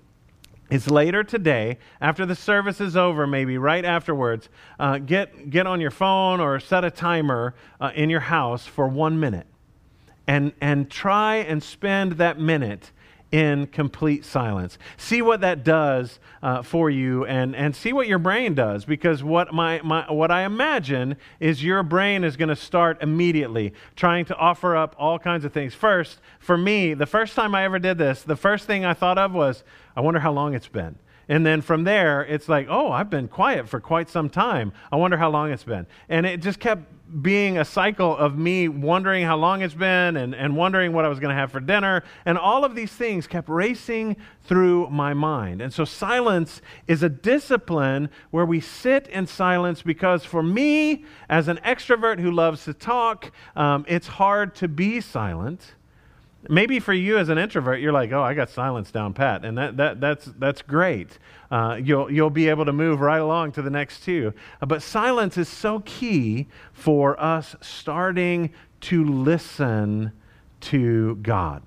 is 0.73 0.89
later 0.89 1.23
today, 1.23 1.77
after 2.01 2.25
the 2.25 2.35
service 2.35 2.81
is 2.81 2.97
over, 2.97 3.27
maybe 3.27 3.59
right 3.59 3.85
afterwards, 3.85 4.49
uh, 4.79 4.97
get, 4.97 5.51
get 5.51 5.67
on 5.67 5.79
your 5.79 5.91
phone 5.91 6.39
or 6.39 6.59
set 6.59 6.83
a 6.83 6.89
timer 6.89 7.53
uh, 7.79 7.91
in 7.93 8.09
your 8.09 8.21
house 8.21 8.65
for 8.65 8.87
one 8.87 9.19
minute. 9.19 9.45
And, 10.25 10.51
and 10.59 10.89
try 10.89 11.35
and 11.35 11.61
spend 11.61 12.13
that 12.13 12.39
minute 12.39 12.91
in 13.33 13.65
complete 13.65 14.23
silence. 14.23 14.77
See 14.95 15.23
what 15.23 15.41
that 15.41 15.63
does 15.63 16.19
uh, 16.43 16.61
for 16.61 16.91
you 16.91 17.25
and, 17.25 17.55
and 17.55 17.75
see 17.75 17.91
what 17.91 18.07
your 18.07 18.19
brain 18.19 18.53
does 18.53 18.85
because 18.85 19.23
what, 19.23 19.51
my, 19.51 19.81
my, 19.81 20.09
what 20.11 20.29
I 20.29 20.43
imagine 20.43 21.17
is 21.39 21.63
your 21.63 21.81
brain 21.81 22.23
is 22.23 22.37
going 22.37 22.49
to 22.49 22.55
start 22.55 23.01
immediately 23.01 23.73
trying 23.95 24.25
to 24.25 24.35
offer 24.35 24.75
up 24.75 24.95
all 24.99 25.17
kinds 25.17 25.45
of 25.45 25.51
things. 25.51 25.73
First, 25.73 26.19
for 26.37 26.55
me, 26.55 26.93
the 26.93 27.07
first 27.07 27.33
time 27.33 27.55
I 27.55 27.63
ever 27.63 27.79
did 27.79 27.97
this, 27.97 28.21
the 28.21 28.35
first 28.35 28.67
thing 28.67 28.85
I 28.85 28.93
thought 28.93 29.17
of 29.17 29.33
was, 29.33 29.63
I 29.95 30.01
wonder 30.01 30.19
how 30.19 30.31
long 30.31 30.53
it's 30.53 30.67
been. 30.67 30.95
And 31.27 31.43
then 31.43 31.61
from 31.61 31.85
there, 31.85 32.21
it's 32.21 32.47
like, 32.47 32.67
oh, 32.69 32.91
I've 32.91 33.09
been 33.09 33.27
quiet 33.27 33.67
for 33.67 33.79
quite 33.79 34.11
some 34.11 34.29
time. 34.29 34.73
I 34.91 34.97
wonder 34.97 35.17
how 35.17 35.31
long 35.31 35.51
it's 35.51 35.63
been. 35.63 35.87
And 36.07 36.27
it 36.27 36.39
just 36.39 36.59
kept 36.59 36.83
being 37.21 37.57
a 37.57 37.65
cycle 37.65 38.15
of 38.17 38.37
me 38.37 38.67
wondering 38.67 39.25
how 39.25 39.37
long 39.37 39.61
it's 39.61 39.73
been 39.73 40.17
and, 40.17 40.33
and 40.33 40.55
wondering 40.55 40.93
what 40.93 41.05
I 41.05 41.09
was 41.09 41.19
going 41.19 41.29
to 41.29 41.39
have 41.39 41.51
for 41.51 41.59
dinner. 41.59 42.03
And 42.25 42.37
all 42.37 42.65
of 42.65 42.75
these 42.75 42.91
things 42.91 43.27
kept 43.27 43.49
racing 43.49 44.17
through 44.43 44.89
my 44.89 45.13
mind. 45.13 45.61
And 45.61 45.73
so 45.73 45.85
silence 45.85 46.61
is 46.87 47.03
a 47.03 47.09
discipline 47.09 48.09
where 48.31 48.45
we 48.45 48.59
sit 48.59 49.07
in 49.07 49.27
silence 49.27 49.81
because 49.81 50.25
for 50.25 50.41
me, 50.41 51.05
as 51.29 51.47
an 51.47 51.57
extrovert 51.65 52.19
who 52.19 52.31
loves 52.31 52.65
to 52.65 52.73
talk, 52.73 53.31
um, 53.55 53.85
it's 53.87 54.07
hard 54.07 54.55
to 54.55 54.67
be 54.67 54.99
silent. 55.01 55.75
Maybe 56.49 56.79
for 56.79 56.93
you 56.93 57.17
as 57.17 57.29
an 57.29 57.37
introvert, 57.37 57.79
you're 57.79 57.93
like, 57.93 58.11
oh, 58.11 58.21
I 58.21 58.33
got 58.33 58.49
silence 58.49 58.91
down 58.91 59.13
pat, 59.13 59.45
and 59.45 59.57
that, 59.57 59.77
that, 59.77 60.01
that's, 60.01 60.25
that's 60.37 60.61
great. 60.61 61.17
Uh, 61.49 61.79
you'll, 61.81 62.11
you'll 62.11 62.29
be 62.29 62.49
able 62.49 62.65
to 62.65 62.73
move 62.73 62.99
right 62.99 63.21
along 63.21 63.53
to 63.53 63.61
the 63.61 63.69
next 63.69 64.03
two. 64.03 64.33
Uh, 64.61 64.65
but 64.65 64.81
silence 64.81 65.37
is 65.37 65.47
so 65.47 65.81
key 65.85 66.47
for 66.73 67.19
us 67.21 67.55
starting 67.61 68.51
to 68.81 69.05
listen 69.05 70.11
to 70.59 71.15
God. 71.17 71.63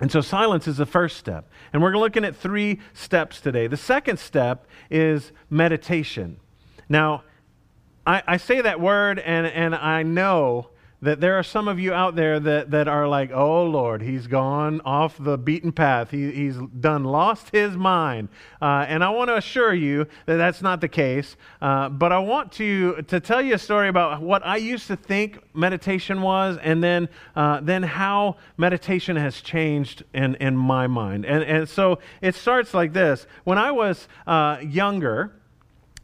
And 0.00 0.12
so 0.12 0.20
silence 0.20 0.68
is 0.68 0.76
the 0.76 0.86
first 0.86 1.16
step. 1.16 1.50
And 1.72 1.82
we're 1.82 1.98
looking 1.98 2.24
at 2.24 2.36
three 2.36 2.80
steps 2.94 3.40
today. 3.40 3.66
The 3.66 3.76
second 3.76 4.18
step 4.18 4.66
is 4.90 5.32
meditation. 5.50 6.38
Now, 6.88 7.24
I, 8.06 8.22
I 8.26 8.36
say 8.36 8.60
that 8.60 8.80
word, 8.80 9.18
and, 9.18 9.46
and 9.46 9.74
I 9.74 10.02
know 10.02 10.70
that 11.00 11.20
there 11.20 11.38
are 11.38 11.42
some 11.42 11.68
of 11.68 11.78
you 11.78 11.92
out 11.92 12.16
there 12.16 12.40
that, 12.40 12.72
that 12.72 12.88
are 12.88 13.06
like, 13.06 13.30
oh 13.32 13.64
Lord, 13.64 14.02
he's 14.02 14.26
gone 14.26 14.80
off 14.84 15.16
the 15.18 15.38
beaten 15.38 15.70
path. 15.70 16.10
He, 16.10 16.30
he's 16.32 16.56
done 16.80 17.04
lost 17.04 17.50
his 17.50 17.76
mind. 17.76 18.28
Uh, 18.60 18.84
and 18.88 19.04
I 19.04 19.10
want 19.10 19.28
to 19.28 19.36
assure 19.36 19.72
you 19.72 20.06
that 20.26 20.36
that's 20.36 20.60
not 20.60 20.80
the 20.80 20.88
case. 20.88 21.36
Uh, 21.62 21.88
but 21.88 22.12
I 22.12 22.18
want 22.18 22.50
to, 22.52 23.02
to 23.02 23.20
tell 23.20 23.40
you 23.40 23.54
a 23.54 23.58
story 23.58 23.88
about 23.88 24.20
what 24.20 24.44
I 24.44 24.56
used 24.56 24.88
to 24.88 24.96
think 24.96 25.38
meditation 25.54 26.20
was 26.20 26.58
and 26.62 26.82
then, 26.82 27.08
uh, 27.36 27.60
then 27.60 27.84
how 27.84 28.36
meditation 28.56 29.14
has 29.16 29.40
changed 29.40 30.02
in, 30.12 30.34
in 30.36 30.56
my 30.56 30.88
mind. 30.88 31.24
And, 31.24 31.44
and 31.44 31.68
so 31.68 32.00
it 32.20 32.34
starts 32.34 32.74
like 32.74 32.92
this. 32.92 33.26
When 33.44 33.58
I 33.58 33.70
was 33.70 34.08
uh, 34.26 34.58
younger, 34.62 35.37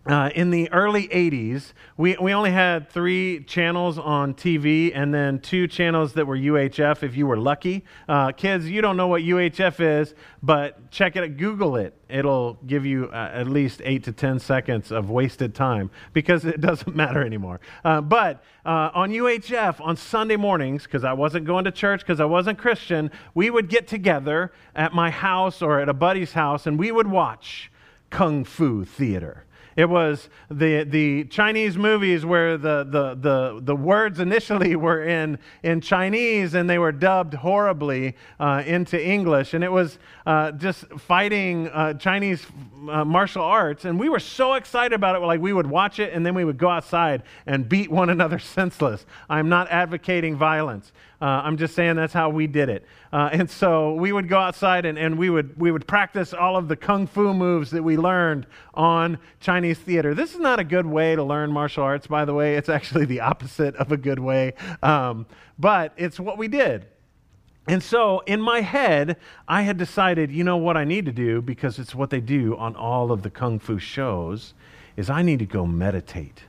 uh, 0.06 0.30
in 0.34 0.50
the 0.50 0.70
early 0.70 1.08
80s, 1.08 1.73
we, 1.96 2.14
we 2.20 2.34
only 2.34 2.50
had 2.50 2.90
three 2.90 3.42
channels 3.44 3.99
on 3.99 4.34
TV 4.34 4.92
and 4.94 5.14
then 5.14 5.38
two 5.38 5.66
channels 5.66 6.12
that 6.12 6.26
were 6.26 6.37
UHF 6.37 7.02
if 7.02 7.16
you 7.16 7.26
were 7.26 7.38
lucky. 7.38 7.84
Uh, 8.06 8.30
kids, 8.32 8.68
you 8.68 8.82
don't 8.82 8.99
know 8.99 9.06
what 9.06 9.23
UHF 9.23 9.80
is, 9.80 10.14
but 10.42 10.90
check 10.90 11.16
it, 11.16 11.38
Google 11.38 11.76
it. 11.76 11.99
It'll 12.11 12.54
give 12.66 12.84
you 12.84 13.06
uh, 13.06 13.30
at 13.32 13.49
least 13.49 13.80
eight 13.82 14.04
to 14.04 14.12
10 14.12 14.40
seconds 14.40 14.92
of 14.92 15.08
wasted 15.08 15.54
time 15.54 15.90
because 16.12 16.44
it 16.44 16.61
doesn't 16.61 16.94
matter 16.94 17.25
anymore. 17.25 17.61
Uh, 17.82 18.02
but 18.02 18.44
uh, 18.66 18.90
on 18.92 19.11
UHF, 19.11 19.80
on 19.80 19.96
Sunday 19.96 20.37
mornings, 20.37 20.82
because 20.82 21.04
I 21.04 21.14
wasn't 21.14 21.46
going 21.46 21.64
to 21.64 21.70
church, 21.70 22.00
because 22.00 22.20
I 22.20 22.26
wasn't 22.26 22.58
Christian, 22.58 23.11
we 23.34 23.49
would 23.49 23.70
get 23.70 23.88
together 23.88 24.52
at 24.76 24.92
my 24.92 25.08
house 25.08 25.62
or 25.62 25.80
at 25.80 25.88
a 25.88 25.94
buddy's 25.94 26.34
house 26.34 26.66
and 26.66 26.78
we 26.78 26.92
would 26.92 27.06
watch 27.06 27.70
Kung 28.11 28.44
Fu 28.44 28.84
Theater. 28.84 29.44
It 29.76 29.88
was 29.88 30.28
the, 30.50 30.85
the 30.85 31.25
Chinese 31.25 31.76
movies 31.76 32.25
where 32.25 32.57
the, 32.57 32.85
the, 32.85 33.14
the, 33.14 33.61
the 33.62 33.76
words 33.76 34.21
initially 34.21 34.76
were 34.87 35.02
in, 35.02 35.38
in 35.62 35.81
Chinese 35.81 36.54
and 36.54 36.69
they 36.69 36.78
were 36.78 36.93
dubbed 36.93 37.35
horribly 37.35 38.16
uh, 38.38 38.62
into 38.66 39.02
English. 39.02 39.54
And 39.54 39.64
it 39.64 39.73
was 39.73 39.99
uh, 40.26 40.52
just 40.52 40.85
fighting 40.99 41.69
uh, 41.69 41.95
Chinese 41.95 42.47
uh, 42.88 43.04
martial 43.04 43.43
arts. 43.43 43.85
And 43.85 43.99
we 43.99 44.09
were 44.09 44.21
so 44.21 44.54
excited 44.54 44.95
about 44.95 45.16
it. 45.16 45.21
Like 45.21 45.40
we 45.40 45.52
would 45.52 45.66
watch 45.66 45.99
it 45.99 46.12
and 46.12 46.25
then 46.25 46.35
we 46.35 46.45
would 46.45 46.59
go 46.59 46.69
outside 46.69 47.23
and 47.47 47.69
beat 47.69 47.90
one 47.90 48.11
another 48.14 48.38
senseless. 48.38 49.04
I'm 49.28 49.49
not 49.49 49.69
advocating 49.71 50.37
violence. 50.37 50.93
Uh, 51.25 51.40
I'm 51.43 51.57
just 51.57 51.75
saying 51.75 51.97
that's 51.97 52.12
how 52.12 52.28
we 52.28 52.47
did 52.47 52.69
it. 52.69 52.85
Uh, 53.11 53.31
and 53.33 53.49
so 53.49 53.95
we 53.95 54.12
would 54.12 54.28
go 54.28 54.38
outside 54.38 54.85
and, 54.85 54.99
and 54.99 55.16
we, 55.16 55.31
would, 55.31 55.59
we 55.59 55.73
would 55.73 55.87
practice 55.87 56.35
all 56.35 56.54
of 56.54 56.69
the 56.69 56.76
kung 56.76 57.07
fu 57.07 57.33
moves 57.33 57.71
that 57.71 57.83
we 57.83 57.97
learned 57.97 58.47
on 58.75 59.16
Chinese 59.40 59.78
theater. 59.78 60.14
This 60.14 60.35
is 60.35 60.40
not 60.40 60.61
a 60.61 60.64
good 60.64 60.85
way 60.85 61.16
to 61.16 61.25
learn 61.25 61.50
martial 61.50 61.83
arts, 61.83 62.07
by 62.07 62.26
the 62.26 62.35
way. 62.35 62.57
It's 62.57 62.69
actually 62.69 63.07
the 63.07 63.21
opposite 63.21 63.75
of 63.76 63.90
a 63.90 63.97
good 63.97 64.19
way. 64.19 64.52
Um, 64.83 65.25
but 65.59 65.95
it's 65.97 66.21
what 66.21 66.37
we 66.37 66.47
did. 66.47 66.88
And 67.69 67.83
so 67.83 68.21
in 68.26 68.43
my 68.43 68.61
head, 68.61 69.16
I 69.49 69.62
had 69.62 69.78
decided, 69.78 70.31
you 70.31 70.45
know 70.45 70.59
what 70.59 70.76
I 70.76 70.85
need 70.85 71.07
to 71.07 71.12
do, 71.12 71.40
because 71.40 71.78
it's 71.78 71.95
what 71.95 72.11
they 72.11 72.21
do 72.21 72.54
on 72.59 72.76
all 72.76 73.11
of 73.11 73.23
the 73.23 73.31
kung 73.31 73.59
fu 73.59 73.78
shows, 73.78 74.52
is 74.99 75.09
I 75.09 75.23
need 75.23 75.38
to 75.38 75.47
go 75.47 75.64
meditate. 75.64 76.43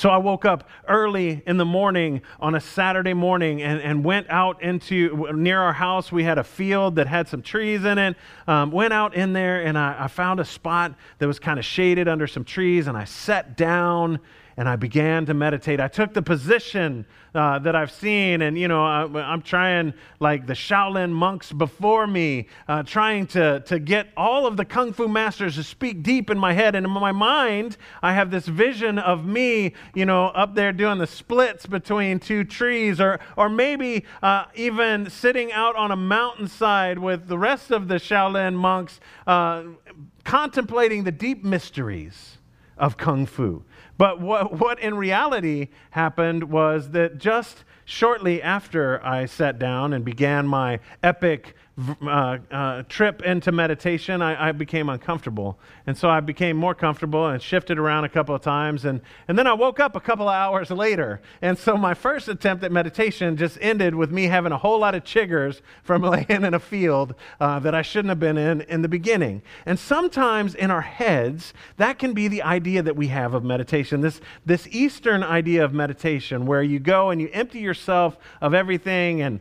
So 0.00 0.08
I 0.08 0.16
woke 0.16 0.46
up 0.46 0.66
early 0.88 1.42
in 1.46 1.58
the 1.58 1.66
morning 1.66 2.22
on 2.38 2.54
a 2.54 2.60
Saturday 2.60 3.12
morning 3.12 3.60
and, 3.60 3.82
and 3.82 4.02
went 4.02 4.30
out 4.30 4.62
into 4.62 5.30
near 5.34 5.60
our 5.60 5.74
house. 5.74 6.10
We 6.10 6.24
had 6.24 6.38
a 6.38 6.42
field 6.42 6.96
that 6.96 7.06
had 7.06 7.28
some 7.28 7.42
trees 7.42 7.84
in 7.84 7.98
it. 7.98 8.16
Um, 8.46 8.70
went 8.70 8.94
out 8.94 9.14
in 9.14 9.34
there 9.34 9.62
and 9.62 9.76
I, 9.76 10.04
I 10.04 10.08
found 10.08 10.40
a 10.40 10.44
spot 10.46 10.94
that 11.18 11.26
was 11.26 11.38
kind 11.38 11.58
of 11.58 11.66
shaded 11.66 12.08
under 12.08 12.26
some 12.26 12.44
trees 12.44 12.86
and 12.86 12.96
I 12.96 13.04
sat 13.04 13.58
down 13.58 14.20
and 14.56 14.68
I 14.68 14.76
began 14.76 15.26
to 15.26 15.34
meditate. 15.34 15.80
I 15.80 15.88
took 15.88 16.14
the 16.14 16.22
position 16.22 17.06
uh, 17.34 17.58
that 17.60 17.76
I've 17.76 17.92
seen, 17.92 18.42
and 18.42 18.58
you 18.58 18.68
know, 18.68 18.84
I, 18.84 19.32
am 19.32 19.42
trying 19.42 19.94
like 20.18 20.46
the 20.46 20.54
Shaolin 20.54 21.10
monks 21.10 21.52
before 21.52 22.06
me, 22.06 22.48
uh, 22.68 22.82
trying 22.82 23.26
to 23.28 23.60
to 23.60 23.78
get 23.78 24.08
all 24.16 24.46
of 24.46 24.56
the 24.56 24.64
kung 24.64 24.92
fu 24.92 25.08
masters 25.08 25.54
to 25.54 25.62
speak 25.62 26.02
deep 26.02 26.30
in 26.30 26.38
my 26.38 26.52
head 26.52 26.74
and 26.74 26.84
in 26.84 26.92
my 26.92 27.12
mind. 27.12 27.76
I 28.02 28.14
have 28.14 28.30
this 28.30 28.46
vision 28.46 28.98
of 28.98 29.24
me, 29.24 29.74
you 29.94 30.06
know, 30.06 30.26
up 30.26 30.54
there 30.54 30.72
doing 30.72 30.98
the 30.98 31.06
splits 31.06 31.66
between 31.66 32.18
two 32.18 32.44
trees, 32.44 33.00
or 33.00 33.20
or 33.36 33.48
maybe 33.48 34.04
uh, 34.22 34.46
even 34.54 35.08
sitting 35.08 35.52
out 35.52 35.76
on 35.76 35.90
a 35.90 35.96
mountainside 35.96 36.98
with 36.98 37.28
the 37.28 37.38
rest 37.38 37.70
of 37.70 37.88
the 37.88 37.96
Shaolin 37.96 38.54
monks, 38.54 39.00
uh, 39.26 39.64
contemplating 40.24 41.04
the 41.04 41.12
deep 41.12 41.44
mysteries 41.44 42.38
of 42.76 42.96
kung 42.96 43.26
fu. 43.26 43.62
But 44.00 44.18
what, 44.18 44.58
what 44.58 44.80
in 44.80 44.94
reality 44.94 45.68
happened 45.90 46.44
was 46.44 46.92
that 46.92 47.18
just 47.18 47.64
shortly 47.84 48.40
after 48.40 48.98
I 49.04 49.26
sat 49.26 49.58
down 49.58 49.92
and 49.92 50.02
began 50.06 50.46
my 50.46 50.80
epic 51.02 51.54
uh, 52.02 52.38
uh, 52.50 52.82
trip 52.88 53.22
into 53.22 53.52
meditation, 53.52 54.22
I, 54.22 54.48
I, 54.48 54.52
became 54.52 54.88
uncomfortable. 54.88 55.58
And 55.86 55.96
so 55.96 56.10
I 56.10 56.20
became 56.20 56.56
more 56.56 56.74
comfortable 56.74 57.26
and 57.26 57.40
shifted 57.40 57.78
around 57.78 58.04
a 58.04 58.08
couple 58.08 58.34
of 58.34 58.42
times. 58.42 58.84
And, 58.84 59.00
and 59.28 59.38
then 59.38 59.46
I 59.46 59.52
woke 59.52 59.80
up 59.80 59.96
a 59.96 60.00
couple 60.00 60.28
of 60.28 60.34
hours 60.34 60.70
later. 60.70 61.20
And 61.40 61.56
so 61.56 61.76
my 61.76 61.94
first 61.94 62.28
attempt 62.28 62.64
at 62.64 62.72
meditation 62.72 63.36
just 63.36 63.56
ended 63.60 63.94
with 63.94 64.10
me 64.10 64.24
having 64.24 64.52
a 64.52 64.58
whole 64.58 64.80
lot 64.80 64.94
of 64.94 65.04
chiggers 65.04 65.60
from 65.82 66.02
laying 66.10 66.44
in 66.44 66.54
a 66.54 66.58
field 66.58 67.14
uh, 67.40 67.58
that 67.60 67.74
I 67.74 67.82
shouldn't 67.82 68.10
have 68.10 68.20
been 68.20 68.36
in 68.36 68.62
in 68.62 68.82
the 68.82 68.88
beginning. 68.88 69.42
And 69.64 69.78
sometimes 69.78 70.54
in 70.54 70.70
our 70.70 70.82
heads, 70.82 71.54
that 71.76 71.98
can 71.98 72.12
be 72.12 72.28
the 72.28 72.42
idea 72.42 72.82
that 72.82 72.96
we 72.96 73.08
have 73.08 73.34
of 73.34 73.44
meditation 73.44 74.00
this, 74.00 74.20
this 74.44 74.66
Eastern 74.70 75.22
idea 75.22 75.64
of 75.64 75.72
meditation 75.72 76.46
where 76.46 76.62
you 76.62 76.78
go 76.78 77.10
and 77.10 77.20
you 77.20 77.30
empty 77.32 77.60
yourself 77.60 78.18
of 78.40 78.54
everything 78.54 79.22
and 79.22 79.40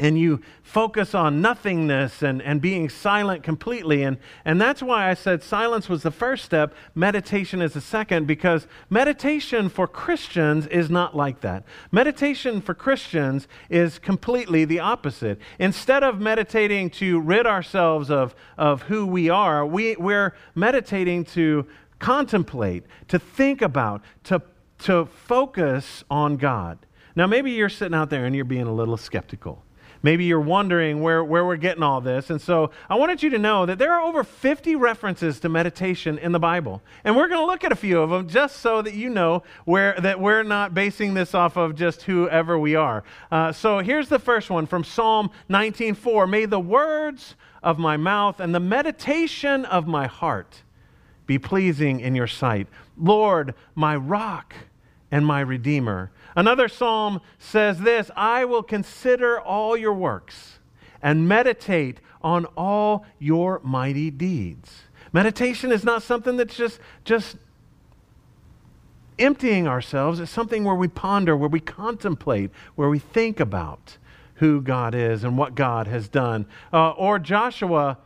and 0.00 0.18
you 0.18 0.40
focus 0.62 1.14
on 1.14 1.42
nothingness 1.42 2.22
and, 2.22 2.40
and 2.42 2.60
being 2.60 2.88
silent 2.88 3.42
completely. 3.42 4.02
And, 4.02 4.16
and 4.44 4.60
that's 4.60 4.82
why 4.82 5.10
I 5.10 5.14
said 5.14 5.42
silence 5.42 5.88
was 5.88 6.02
the 6.02 6.10
first 6.10 6.44
step, 6.44 6.74
meditation 6.94 7.60
is 7.60 7.74
the 7.74 7.80
second, 7.80 8.26
because 8.26 8.66
meditation 8.88 9.68
for 9.68 9.86
Christians 9.86 10.66
is 10.68 10.88
not 10.88 11.14
like 11.14 11.42
that. 11.42 11.64
Meditation 11.92 12.60
for 12.62 12.74
Christians 12.74 13.46
is 13.68 13.98
completely 13.98 14.64
the 14.64 14.80
opposite. 14.80 15.38
Instead 15.58 16.02
of 16.02 16.18
meditating 16.18 16.90
to 16.90 17.20
rid 17.20 17.46
ourselves 17.46 18.10
of, 18.10 18.34
of 18.56 18.82
who 18.82 19.06
we 19.06 19.28
are, 19.28 19.66
we, 19.66 19.96
we're 19.96 20.34
meditating 20.54 21.24
to 21.26 21.66
contemplate, 21.98 22.84
to 23.08 23.18
think 23.18 23.60
about, 23.60 24.02
to, 24.24 24.40
to 24.78 25.04
focus 25.04 26.04
on 26.10 26.38
God. 26.38 26.78
Now, 27.14 27.26
maybe 27.26 27.50
you're 27.50 27.68
sitting 27.68 27.94
out 27.94 28.08
there 28.08 28.24
and 28.24 28.34
you're 28.34 28.46
being 28.46 28.66
a 28.66 28.72
little 28.72 28.96
skeptical. 28.96 29.62
Maybe 30.02 30.24
you're 30.24 30.40
wondering 30.40 31.02
where, 31.02 31.22
where 31.22 31.44
we're 31.44 31.56
getting 31.56 31.82
all 31.82 32.00
this. 32.00 32.30
And 32.30 32.40
so 32.40 32.70
I 32.88 32.94
wanted 32.94 33.22
you 33.22 33.30
to 33.30 33.38
know 33.38 33.66
that 33.66 33.78
there 33.78 33.92
are 33.92 34.00
over 34.00 34.24
50 34.24 34.74
references 34.76 35.40
to 35.40 35.48
meditation 35.50 36.16
in 36.18 36.32
the 36.32 36.38
Bible. 36.38 36.80
And 37.04 37.16
we're 37.16 37.28
going 37.28 37.40
to 37.40 37.46
look 37.46 37.64
at 37.64 37.72
a 37.72 37.76
few 37.76 38.00
of 38.00 38.08
them 38.08 38.26
just 38.28 38.56
so 38.56 38.80
that 38.80 38.94
you 38.94 39.10
know 39.10 39.42
where, 39.66 39.94
that 40.00 40.18
we're 40.18 40.42
not 40.42 40.72
basing 40.72 41.12
this 41.12 41.34
off 41.34 41.56
of 41.56 41.74
just 41.74 42.02
whoever 42.02 42.58
we 42.58 42.74
are. 42.74 43.04
Uh, 43.30 43.52
so 43.52 43.80
here's 43.80 44.08
the 44.08 44.18
first 44.18 44.48
one 44.48 44.66
from 44.66 44.84
Psalm 44.84 45.30
19:4. 45.50 46.28
May 46.28 46.46
the 46.46 46.60
words 46.60 47.34
of 47.62 47.78
my 47.78 47.96
mouth 47.98 48.40
and 48.40 48.54
the 48.54 48.60
meditation 48.60 49.66
of 49.66 49.86
my 49.86 50.06
heart 50.06 50.62
be 51.26 51.38
pleasing 51.38 52.00
in 52.00 52.14
your 52.14 52.26
sight. 52.26 52.66
Lord, 52.96 53.54
my 53.74 53.96
rock 53.96 54.54
and 55.10 55.26
my 55.26 55.40
redeemer. 55.40 56.10
Another 56.36 56.68
psalm 56.68 57.20
says 57.38 57.80
this 57.80 58.10
I 58.16 58.44
will 58.44 58.62
consider 58.62 59.40
all 59.40 59.76
your 59.76 59.94
works 59.94 60.58
and 61.02 61.28
meditate 61.28 62.00
on 62.22 62.44
all 62.56 63.06
your 63.18 63.60
mighty 63.64 64.10
deeds. 64.10 64.82
Meditation 65.12 65.72
is 65.72 65.84
not 65.84 66.02
something 66.02 66.36
that's 66.36 66.56
just, 66.56 66.78
just 67.04 67.36
emptying 69.18 69.66
ourselves. 69.66 70.20
It's 70.20 70.30
something 70.30 70.64
where 70.64 70.74
we 70.74 70.88
ponder, 70.88 71.36
where 71.36 71.48
we 71.48 71.60
contemplate, 71.60 72.50
where 72.76 72.88
we 72.88 72.98
think 72.98 73.40
about 73.40 73.96
who 74.34 74.60
God 74.60 74.94
is 74.94 75.24
and 75.24 75.36
what 75.36 75.54
God 75.54 75.86
has 75.86 76.08
done. 76.08 76.46
Uh, 76.72 76.90
or 76.90 77.18
Joshua, 77.18 77.98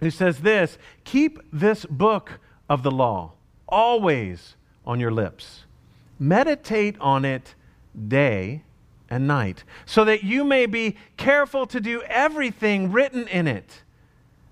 who 0.00 0.10
says 0.10 0.40
this 0.40 0.78
Keep 1.04 1.40
this 1.52 1.84
book 1.84 2.40
of 2.68 2.82
the 2.82 2.90
law 2.90 3.32
always 3.68 4.56
on 4.86 5.00
your 5.00 5.10
lips 5.10 5.63
meditate 6.18 6.96
on 7.00 7.24
it 7.24 7.54
day 8.08 8.62
and 9.10 9.26
night, 9.26 9.64
so 9.86 10.04
that 10.04 10.24
you 10.24 10.44
may 10.44 10.66
be 10.66 10.96
careful 11.16 11.66
to 11.66 11.80
do 11.80 12.02
everything 12.02 12.90
written 12.90 13.28
in 13.28 13.46
it. 13.46 13.82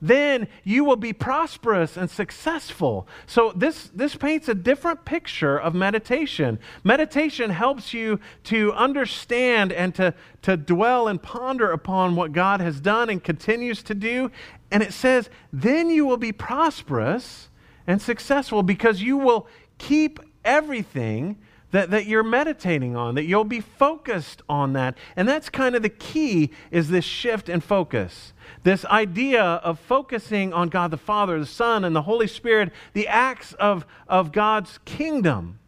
Then 0.03 0.49
you 0.65 0.83
will 0.83 0.97
be 0.97 1.13
prosperous 1.13 1.97
and 1.97 2.11
successful. 2.11 3.07
So, 3.25 3.53
this, 3.55 3.89
this 3.95 4.17
paints 4.17 4.49
a 4.49 4.55
different 4.55 5.05
picture 5.05 5.57
of 5.57 5.77
meditation. 5.77 6.59
Meditation 6.83 7.51
helps 7.51 7.95
you 7.95 8.19
to 8.45 8.73
understand 8.73 9.73
and 9.73 9.95
to, 9.95 10.13
to 10.43 10.57
dwell 10.57 11.07
and 11.07 11.23
ponder 11.23 11.71
upon 11.71 12.17
what 12.17 12.33
God 12.33 12.61
has 12.61 12.81
done 12.81 13.11
and 13.11 13.23
continues 13.23 13.81
to 13.85 13.95
do. 13.95 14.33
And 14.73 14.83
it 14.83 14.93
says, 14.93 15.31
then 15.53 15.89
you 15.89 16.05
will 16.05 16.17
be 16.17 16.33
prosperous 16.33 17.49
and 17.87 18.03
successful 18.03 18.65
because 18.65 19.03
you 19.03 19.17
will 19.17 19.47
keep 19.79 20.19
everything 20.45 21.39
that, 21.73 21.91
that 21.91 22.07
you're 22.07 22.23
meditating 22.23 22.97
on, 22.97 23.17
that 23.17 23.25
you'll 23.25 23.45
be 23.45 23.61
focused 23.61 24.43
on 24.49 24.73
that. 24.75 24.97
And 25.17 25.29
that's 25.29 25.49
kind 25.49 25.75
of 25.75 25.83
the 25.83 25.89
key 25.89 26.51
is 26.71 26.89
this 26.89 27.05
shift 27.05 27.49
in 27.49 27.61
focus. 27.61 28.33
This 28.63 28.85
idea 28.87 29.43
of 29.43 29.79
focusing 29.79 30.53
on 30.53 30.69
God 30.69 30.91
the 30.91 30.97
Father, 30.97 31.39
the 31.41 31.47
Son, 31.47 31.85
and 31.85 31.97
the 31.97 32.03
Holy 32.03 32.27
Spirit, 32.27 32.73
the 32.93 33.09
acts 33.09 33.55
of, 33.55 33.85
of 34.07 34.33
God's 34.33 34.79
kingdom 34.85 35.59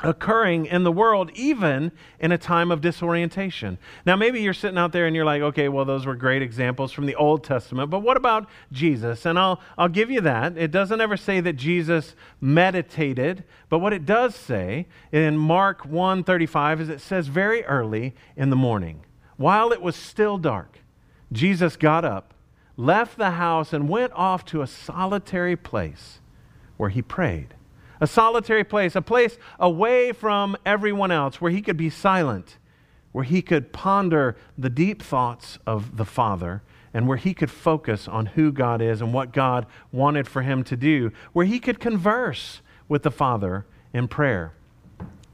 occurring 0.00 0.66
in 0.66 0.84
the 0.84 0.92
world, 0.92 1.30
even 1.34 1.90
in 2.20 2.30
a 2.30 2.36
time 2.36 2.70
of 2.70 2.82
disorientation. 2.82 3.78
Now, 4.04 4.14
maybe 4.14 4.42
you're 4.42 4.52
sitting 4.52 4.76
out 4.76 4.92
there 4.92 5.06
and 5.06 5.16
you're 5.16 5.24
like, 5.24 5.40
okay, 5.40 5.68
well, 5.68 5.86
those 5.86 6.04
were 6.04 6.14
great 6.14 6.42
examples 6.42 6.92
from 6.92 7.06
the 7.06 7.14
Old 7.14 7.44
Testament, 7.44 7.88
but 7.88 8.00
what 8.00 8.18
about 8.18 8.48
Jesus? 8.70 9.24
And 9.24 9.38
I'll, 9.38 9.60
I'll 9.78 9.88
give 9.88 10.10
you 10.10 10.20
that. 10.20 10.58
It 10.58 10.70
doesn't 10.70 11.00
ever 11.00 11.16
say 11.16 11.40
that 11.40 11.54
Jesus 11.54 12.14
meditated, 12.40 13.44
but 13.70 13.78
what 13.78 13.94
it 13.94 14.04
does 14.04 14.34
say 14.34 14.86
in 15.12 15.38
Mark 15.38 15.84
1:35 15.84 16.80
is 16.80 16.88
it 16.90 17.00
says 17.00 17.28
very 17.28 17.64
early 17.64 18.14
in 18.36 18.50
the 18.50 18.56
morning, 18.56 19.00
while 19.38 19.72
it 19.72 19.80
was 19.80 19.96
still 19.96 20.36
dark, 20.36 20.80
Jesus 21.32 21.76
got 21.76 22.04
up, 22.04 22.34
left 22.76 23.16
the 23.16 23.32
house, 23.32 23.72
and 23.72 23.88
went 23.88 24.12
off 24.12 24.44
to 24.46 24.60
a 24.60 24.66
solitary 24.66 25.56
place 25.56 26.20
where 26.76 26.90
he 26.90 27.00
prayed 27.00 27.55
a 28.00 28.06
solitary 28.06 28.64
place, 28.64 28.96
a 28.96 29.02
place 29.02 29.38
away 29.58 30.12
from 30.12 30.56
everyone 30.64 31.10
else 31.10 31.40
where 31.40 31.50
he 31.50 31.62
could 31.62 31.76
be 31.76 31.90
silent, 31.90 32.58
where 33.12 33.24
he 33.24 33.42
could 33.42 33.72
ponder 33.72 34.36
the 34.58 34.70
deep 34.70 35.02
thoughts 35.02 35.58
of 35.66 35.96
the 35.96 36.04
Father, 36.04 36.62
and 36.92 37.06
where 37.06 37.16
he 37.16 37.34
could 37.34 37.50
focus 37.50 38.08
on 38.08 38.26
who 38.26 38.50
God 38.52 38.80
is 38.80 39.00
and 39.00 39.12
what 39.12 39.32
God 39.32 39.66
wanted 39.92 40.26
for 40.26 40.42
him 40.42 40.64
to 40.64 40.76
do, 40.76 41.12
where 41.32 41.46
he 41.46 41.58
could 41.58 41.80
converse 41.80 42.60
with 42.88 43.02
the 43.02 43.10
Father 43.10 43.66
in 43.92 44.08
prayer. 44.08 44.54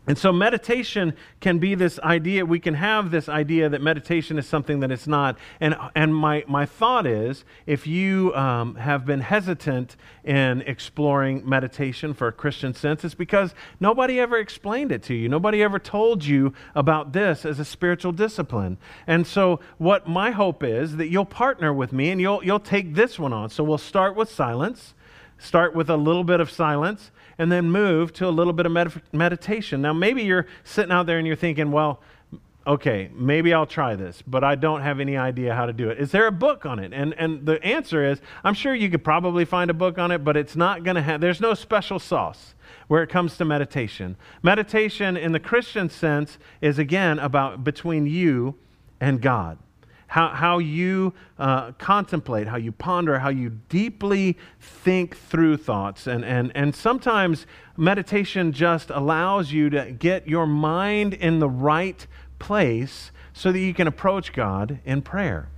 And 0.05 0.19
so, 0.19 0.33
meditation 0.33 1.15
can 1.41 1.61
be 1.61 1.77
this 1.77 2.01
idea, 2.01 2.45
we 2.45 2.59
can 2.59 2.75
have 2.75 3.13
this 3.13 3.29
idea 3.29 3.69
that 3.69 3.81
meditation 3.81 4.37
is 4.37 4.49
something 4.49 4.81
that 4.81 4.91
it's 4.91 5.07
not. 5.07 5.39
And, 5.61 5.77
and 5.95 6.13
my, 6.13 6.45
my 6.49 6.67
thought 6.67 7.07
is 7.07 7.45
if 7.67 7.87
you 7.87 8.35
um, 8.35 8.75
have 8.75 9.07
been 9.07 9.21
hesitant 9.21 9.97
in 10.25 10.63
exploring 10.63 11.49
meditation 11.49 12.15
for 12.15 12.27
a 12.27 12.33
Christian 12.33 12.75
sense, 12.75 13.05
it's 13.05 13.15
because 13.15 13.55
nobody 13.79 14.19
ever 14.19 14.39
explained 14.39 14.91
it 14.91 15.05
to 15.05 15.15
you. 15.15 15.29
Nobody 15.29 15.63
ever 15.63 15.79
told 15.79 16.25
you 16.25 16.53
about 16.75 17.13
this 17.13 17.45
as 17.45 17.61
a 17.61 17.65
spiritual 17.65 18.11
discipline. 18.11 18.79
And 19.07 19.25
so, 19.25 19.61
what 19.79 20.09
my 20.09 20.33
hope 20.33 20.65
is 20.65 20.97
that 20.97 21.11
you'll 21.11 21.25
partner 21.25 21.73
with 21.73 21.93
me 21.93 22.11
and 22.11 22.21
you'll, 22.21 22.43
you'll 22.43 22.59
take 22.59 22.97
this 22.97 23.21
one 23.21 23.33
on. 23.33 23.51
So, 23.51 23.63
we'll 23.63 23.79
start 23.79 24.17
with 24.17 24.29
silence, 24.29 24.95
start 25.43 25.75
with 25.75 25.91
a 25.91 25.97
little 25.97 26.25
bit 26.25 26.41
of 26.41 26.51
silence 26.51 27.11
and 27.39 27.51
then 27.51 27.71
move 27.71 28.13
to 28.15 28.29
a 28.29 28.31
little 28.31 28.53
bit 28.53 28.67
of 28.67 28.73
med- 28.73 29.03
meditation. 29.13 29.83
Now, 29.83 29.93
maybe 29.93 30.23
you're 30.23 30.47
sitting 30.65 30.93
out 30.93 31.07
there 31.07 31.19
and 31.19 31.27
you're 31.27 31.37
thinking, 31.37 31.73
well, 31.73 32.01
okay, 32.65 33.11
maybe 33.13 33.53
I'll 33.53 33.67
try 33.67 33.97
this, 33.97 34.23
but 34.25 34.45
I 34.45 34.55
don't 34.55 34.83
have 34.83 35.01
any 35.01 35.17
idea 35.17 35.53
how 35.55 35.67
to 35.67 35.73
do 35.73 35.91
it. 35.91 35.99
Is 35.99 36.13
there 36.13 36.29
a 36.29 36.33
book 36.33 36.65
on 36.65 36.79
it? 36.79 36.93
And, 36.93 37.13
and 37.15 37.45
the 37.45 37.63
answer 37.65 38.09
is, 38.09 38.21
I'm 38.45 38.55
sure 38.55 38.73
you 38.73 38.89
could 38.89 39.03
probably 39.03 39.45
find 39.45 39.69
a 39.69 39.75
book 39.75 39.99
on 39.99 40.13
it, 40.13 40.19
but 40.19 40.37
it's 40.37 40.55
not 40.55 40.85
going 40.85 40.95
to 40.95 41.03
have, 41.03 41.21
there's 41.21 41.41
no 41.41 41.55
special 41.55 41.99
sauce 41.99 42.55
where 42.87 43.03
it 43.03 43.09
comes 43.09 43.37
to 43.39 43.45
meditation. 43.45 44.17
Meditation 44.43 45.17
in 45.17 45.33
the 45.33 45.41
Christian 45.41 45.91
sense 45.91 46.39
is, 46.61 46.79
again, 46.79 47.19
about 47.19 47.65
between 47.65 48.07
you 48.07 48.55
and 49.01 49.21
God 49.21 49.59
how, 50.13 50.29
how 50.29 50.59
you 50.59 51.15
uh, 51.39 51.73
contemplate, 51.73 52.47
how 52.47 52.59
you 52.59 52.71
ponder, 52.71 53.19
how 53.19 53.31
you 53.31 53.49
deeply 53.71 54.37
think 54.61 55.17
through 55.17 55.57
thoughts. 55.57 56.07
And, 56.07 56.23
and, 56.23 56.53
and 56.55 56.77
sometimes 56.77 57.47
meditation 57.79 58.53
just 58.53 58.91
allows 58.91 59.53
you 59.53 59.71
to 59.71 59.91
get 59.91 60.29
your 60.29 60.47
mind 60.47 61.15
in 61.15 61.39
the 61.39 61.49
right 61.49 62.07
place 62.39 63.11
so 63.33 63.53
that 63.53 63.59
you 63.59 63.73
can 63.73 63.87
approach 63.87 64.35
God 64.35 64.81
in 64.85 65.01
prayer 65.01 65.49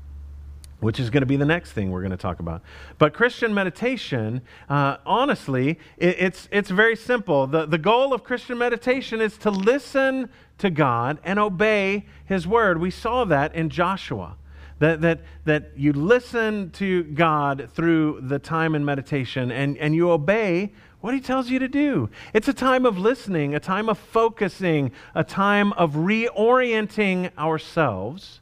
which 0.80 1.00
is 1.00 1.08
going 1.08 1.22
to 1.22 1.26
be 1.26 1.36
the 1.36 1.46
next 1.46 1.72
thing 1.72 1.90
we're 1.90 2.02
going 2.02 2.10
to 2.10 2.16
talk 2.16 2.40
about. 2.40 2.60
But 2.98 3.14
Christian 3.14 3.54
meditation, 3.54 4.42
uh, 4.68 4.98
honestly, 5.06 5.78
it, 5.96 6.16
it's, 6.18 6.46
it's 6.52 6.68
very 6.68 6.94
simple. 6.94 7.46
The, 7.46 7.64
the 7.64 7.78
goal 7.78 8.12
of 8.12 8.22
Christian 8.22 8.58
meditation 8.58 9.22
is 9.22 9.38
to 9.38 9.50
listen 9.50 10.28
to 10.58 10.68
God 10.68 11.20
and 11.24 11.38
obey 11.38 12.04
His 12.26 12.46
word. 12.46 12.82
We 12.82 12.90
saw 12.90 13.24
that 13.24 13.54
in 13.54 13.70
Joshua. 13.70 14.36
That, 14.80 15.00
that, 15.02 15.20
that 15.44 15.70
you 15.76 15.92
listen 15.92 16.70
to 16.72 17.04
God 17.04 17.70
through 17.74 18.22
the 18.22 18.38
time 18.38 18.74
in 18.74 18.84
meditation 18.84 19.52
and, 19.52 19.78
and 19.78 19.94
you 19.94 20.10
obey 20.10 20.72
what 21.00 21.14
He 21.14 21.20
tells 21.20 21.50
you 21.50 21.58
to 21.58 21.68
do. 21.68 22.10
It's 22.32 22.48
a 22.48 22.54
time 22.54 22.84
of 22.84 22.98
listening, 22.98 23.54
a 23.54 23.60
time 23.60 23.88
of 23.88 23.98
focusing, 23.98 24.90
a 25.14 25.22
time 25.22 25.72
of 25.74 25.92
reorienting 25.92 27.30
ourselves 27.38 28.40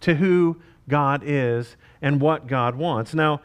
to 0.00 0.14
who 0.14 0.60
God 0.88 1.22
is 1.24 1.76
and 2.02 2.20
what 2.20 2.46
God 2.46 2.74
wants. 2.74 3.14
Now, 3.14 3.42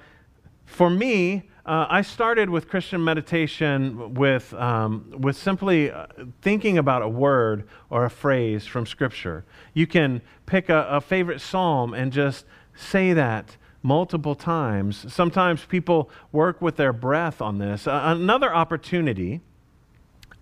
for 0.65 0.89
me, 0.89 1.49
uh, 1.65 1.87
I 1.89 2.03
started 2.03 2.49
with 2.49 2.67
Christian 2.67 3.03
meditation 3.03 4.13
with, 4.13 4.53
um, 4.53 5.11
with 5.17 5.35
simply 5.35 5.89
uh, 5.89 6.05
thinking 6.41 6.77
about 6.77 7.01
a 7.01 7.09
word 7.09 7.67
or 7.89 8.05
a 8.05 8.09
phrase 8.09 8.67
from 8.67 8.85
Scripture. 8.85 9.45
You 9.73 9.87
can 9.87 10.21
pick 10.45 10.69
a, 10.69 10.87
a 10.89 11.01
favorite 11.01 11.41
psalm 11.41 11.95
and 11.95 12.11
just 12.11 12.45
say 12.75 13.13
that 13.13 13.57
multiple 13.81 14.35
times. 14.35 15.11
Sometimes 15.11 15.65
people 15.65 16.11
work 16.31 16.61
with 16.61 16.75
their 16.75 16.93
breath 16.93 17.41
on 17.41 17.57
this. 17.57 17.87
Uh, 17.87 17.99
another 18.03 18.53
opportunity 18.53 19.41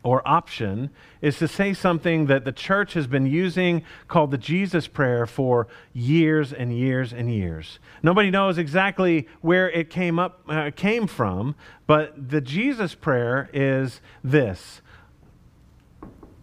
or 0.04 0.26
option 0.28 0.90
is 1.22 1.38
to 1.40 1.48
say 1.48 1.74
something 1.74 2.28
that 2.28 2.46
the 2.46 2.52
church 2.52 2.94
has 2.94 3.08
been 3.08 3.26
using 3.26 3.84
called 4.08 4.32
the 4.32 4.38
Jesus 4.38 4.88
prayer 4.88 5.26
for 5.26 5.68
years 5.94 6.52
and 6.54 6.78
years 6.78 7.14
and 7.14 7.34
years. 7.34 7.80
Nobody 8.04 8.30
knows 8.30 8.58
exactly 8.58 9.28
where 9.42 9.72
it 9.72 9.90
came 9.90 10.20
up 10.20 10.42
uh, 10.48 10.72
came 10.76 11.08
from, 11.08 11.56
but 11.88 12.30
the 12.30 12.42
Jesus 12.42 12.94
prayer 12.94 13.50
is 13.54 14.02
this. 14.24 14.82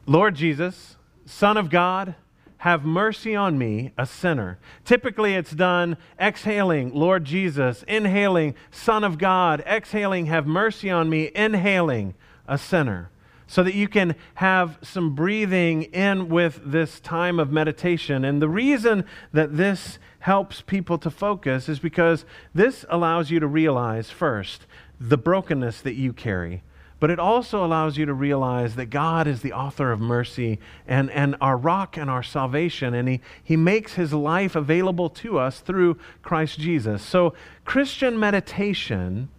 Lord 0.07 0.35
Jesus, 0.35 0.96
Son 1.27 1.57
of 1.57 1.70
God, 1.70 2.14
have 2.61 2.85
mercy 2.85 3.35
on 3.35 3.57
me, 3.57 3.92
a 3.96 4.05
sinner. 4.05 4.59
Typically, 4.85 5.35
it's 5.35 5.53
done 5.53 5.96
exhaling, 6.20 6.92
Lord 6.92 7.25
Jesus, 7.25 7.85
inhaling, 7.88 8.55
Son 8.70 9.03
of 9.03 9.16
God, 9.16 9.62
exhaling, 9.66 10.27
have 10.27 10.46
mercy 10.46 10.90
on 10.90 11.09
me, 11.09 11.31
inhaling, 11.35 12.14
a 12.46 12.59
sinner. 12.59 13.11
So 13.50 13.64
that 13.64 13.74
you 13.74 13.88
can 13.88 14.14
have 14.34 14.78
some 14.80 15.16
breathing 15.16 15.82
in 15.82 16.28
with 16.28 16.60
this 16.64 17.00
time 17.00 17.40
of 17.40 17.50
meditation. 17.50 18.24
And 18.24 18.40
the 18.40 18.48
reason 18.48 19.04
that 19.32 19.56
this 19.56 19.98
helps 20.20 20.60
people 20.60 20.98
to 20.98 21.10
focus 21.10 21.68
is 21.68 21.80
because 21.80 22.24
this 22.54 22.84
allows 22.88 23.32
you 23.32 23.40
to 23.40 23.48
realize 23.48 24.08
first 24.08 24.66
the 25.00 25.18
brokenness 25.18 25.80
that 25.80 25.94
you 25.94 26.12
carry 26.12 26.62
but 27.00 27.10
it 27.10 27.18
also 27.18 27.64
allows 27.64 27.96
you 27.96 28.04
to 28.04 28.12
realize 28.12 28.76
that 28.76 28.86
God 28.86 29.26
is 29.26 29.40
the 29.40 29.54
author 29.54 29.90
of 29.90 30.00
mercy 30.00 30.60
and, 30.86 31.10
and 31.10 31.34
our 31.40 31.56
rock 31.56 31.96
and 31.96 32.10
our 32.10 32.22
salvation, 32.22 32.92
and 32.92 33.08
he, 33.08 33.20
he 33.42 33.56
makes 33.56 33.94
His 33.94 34.12
life 34.12 34.54
available 34.54 35.08
to 35.08 35.38
us 35.38 35.60
through 35.60 35.98
Christ 36.22 36.60
Jesus. 36.60 37.02
So, 37.02 37.32
Christian 37.64 38.20
meditation 38.20 39.30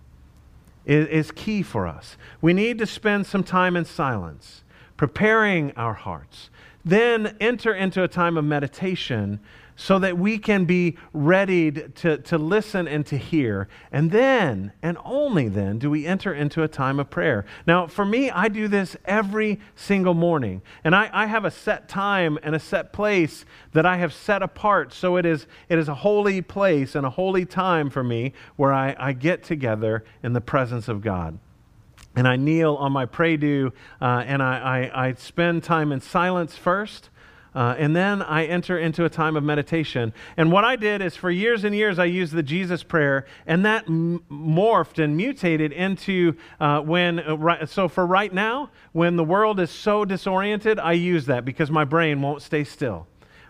is, 0.86 1.08
is 1.08 1.32
key 1.32 1.62
for 1.62 1.88
us. 1.88 2.18
We 2.42 2.54
need 2.54 2.78
to 2.80 2.86
spend 2.86 3.26
some 3.26 3.44
time 3.44 3.76
in 3.76 3.86
silence, 3.86 4.64
preparing 4.98 5.72
our 5.74 5.94
hearts, 5.94 6.50
then 6.84 7.36
enter 7.40 7.74
into 7.74 8.04
a 8.04 8.08
time 8.08 8.38
of 8.38 8.46
meditation 8.46 9.40
so 9.76 10.00
that 10.00 10.18
we 10.18 10.38
can 10.38 10.66
be 10.66 10.98
ready 11.14 11.72
to, 11.72 12.18
to 12.18 12.38
listen 12.38 12.88
and 12.88 13.06
to 13.08 13.18
hear. 13.18 13.68
And 13.92 14.12
then, 14.12 14.72
and 14.82 14.98
only 15.04 15.48
then, 15.48 15.80
do 15.80 15.90
we 15.90 16.06
enter 16.06 16.34
into 16.34 16.64
a 16.64 16.68
time 16.68 17.00
of 17.00 17.10
prayer. 17.10 17.46
Now, 17.66 17.88
for 17.88 18.06
me, 18.06 18.30
I 18.30 18.48
do 18.48 18.68
this 18.68 18.96
every 19.06 19.60
single 19.76 20.14
morning. 20.14 20.62
And 20.84 20.96
I, 20.96 21.10
I 21.12 21.26
have 21.26 21.46
a 21.46 21.52
set 21.52 21.88
time 21.88 22.38
and 22.44 22.56
a 22.56 22.60
set 22.60 22.94
place 22.94 23.46
that 23.74 23.86
I 23.86 23.98
have 23.98 24.14
set 24.14 24.42
apart. 24.42 24.94
So 24.94 25.18
it 25.18 25.26
is, 25.26 25.48
it 25.70 25.80
is 25.80 25.88
a 25.88 25.96
holy 25.96 26.42
place 26.42 26.96
and 26.96 27.06
a 27.06 27.10
holy 27.10 27.46
time 27.46 27.90
for 27.90 28.04
me 28.04 28.34
where 28.56 28.74
I, 28.74 28.96
I 29.00 29.14
get 29.14 29.44
together 29.44 30.04
in 30.24 30.34
the 30.34 30.42
presence 30.42 30.88
of 30.88 31.02
God 31.02 31.40
and 32.16 32.28
I 32.28 32.36
kneel 32.36 32.76
on 32.76 32.92
my 32.92 33.06
prie-dieu, 33.06 33.72
uh, 34.02 34.24
and 34.26 34.44
I, 34.44 34.90
I, 34.92 35.08
I, 35.08 35.14
spend 35.14 35.64
time 35.64 35.92
in 35.92 36.02
silence 36.02 36.58
first, 36.58 37.10
uh, 37.54 37.76
and 37.78 37.96
then 37.96 38.22
I 38.22 38.46
enter 38.46 38.78
into 38.78 39.06
a 39.06 39.10
time 39.10 39.36
of 39.36 39.44
meditation. 39.44 40.14
And 40.38 40.52
what 40.52 40.64
I 40.64 40.76
did 40.76 41.02
is 41.02 41.16
for 41.16 41.30
years 41.30 41.64
and 41.64 41.76
years, 41.76 42.00
I 42.00 42.06
used 42.06 42.34
the 42.34 42.44
Jesus 42.44 42.84
prayer, 42.84 43.26
and 43.46 43.66
that 43.66 43.86
m- 43.88 44.24
morphed 44.32 45.04
and 45.04 45.18
mutated 45.18 45.72
into 45.72 46.36
uh, 46.60 46.82
when, 46.82 47.20
uh, 47.20 47.36
right, 47.36 47.68
so 47.68 47.88
for 47.88 48.06
right 48.06 48.34
now, 48.34 48.72
when 48.94 49.16
the 49.16 49.24
world 49.24 49.60
is 49.60 49.70
so 49.70 50.06
disoriented, 50.06 50.80
I 50.80 50.94
use 50.94 51.26
that 51.26 51.46
because 51.46 51.70
my 51.70 51.84
brain 51.84 52.22
won't 52.22 52.42
stay 52.42 52.64
still. 52.64 53.08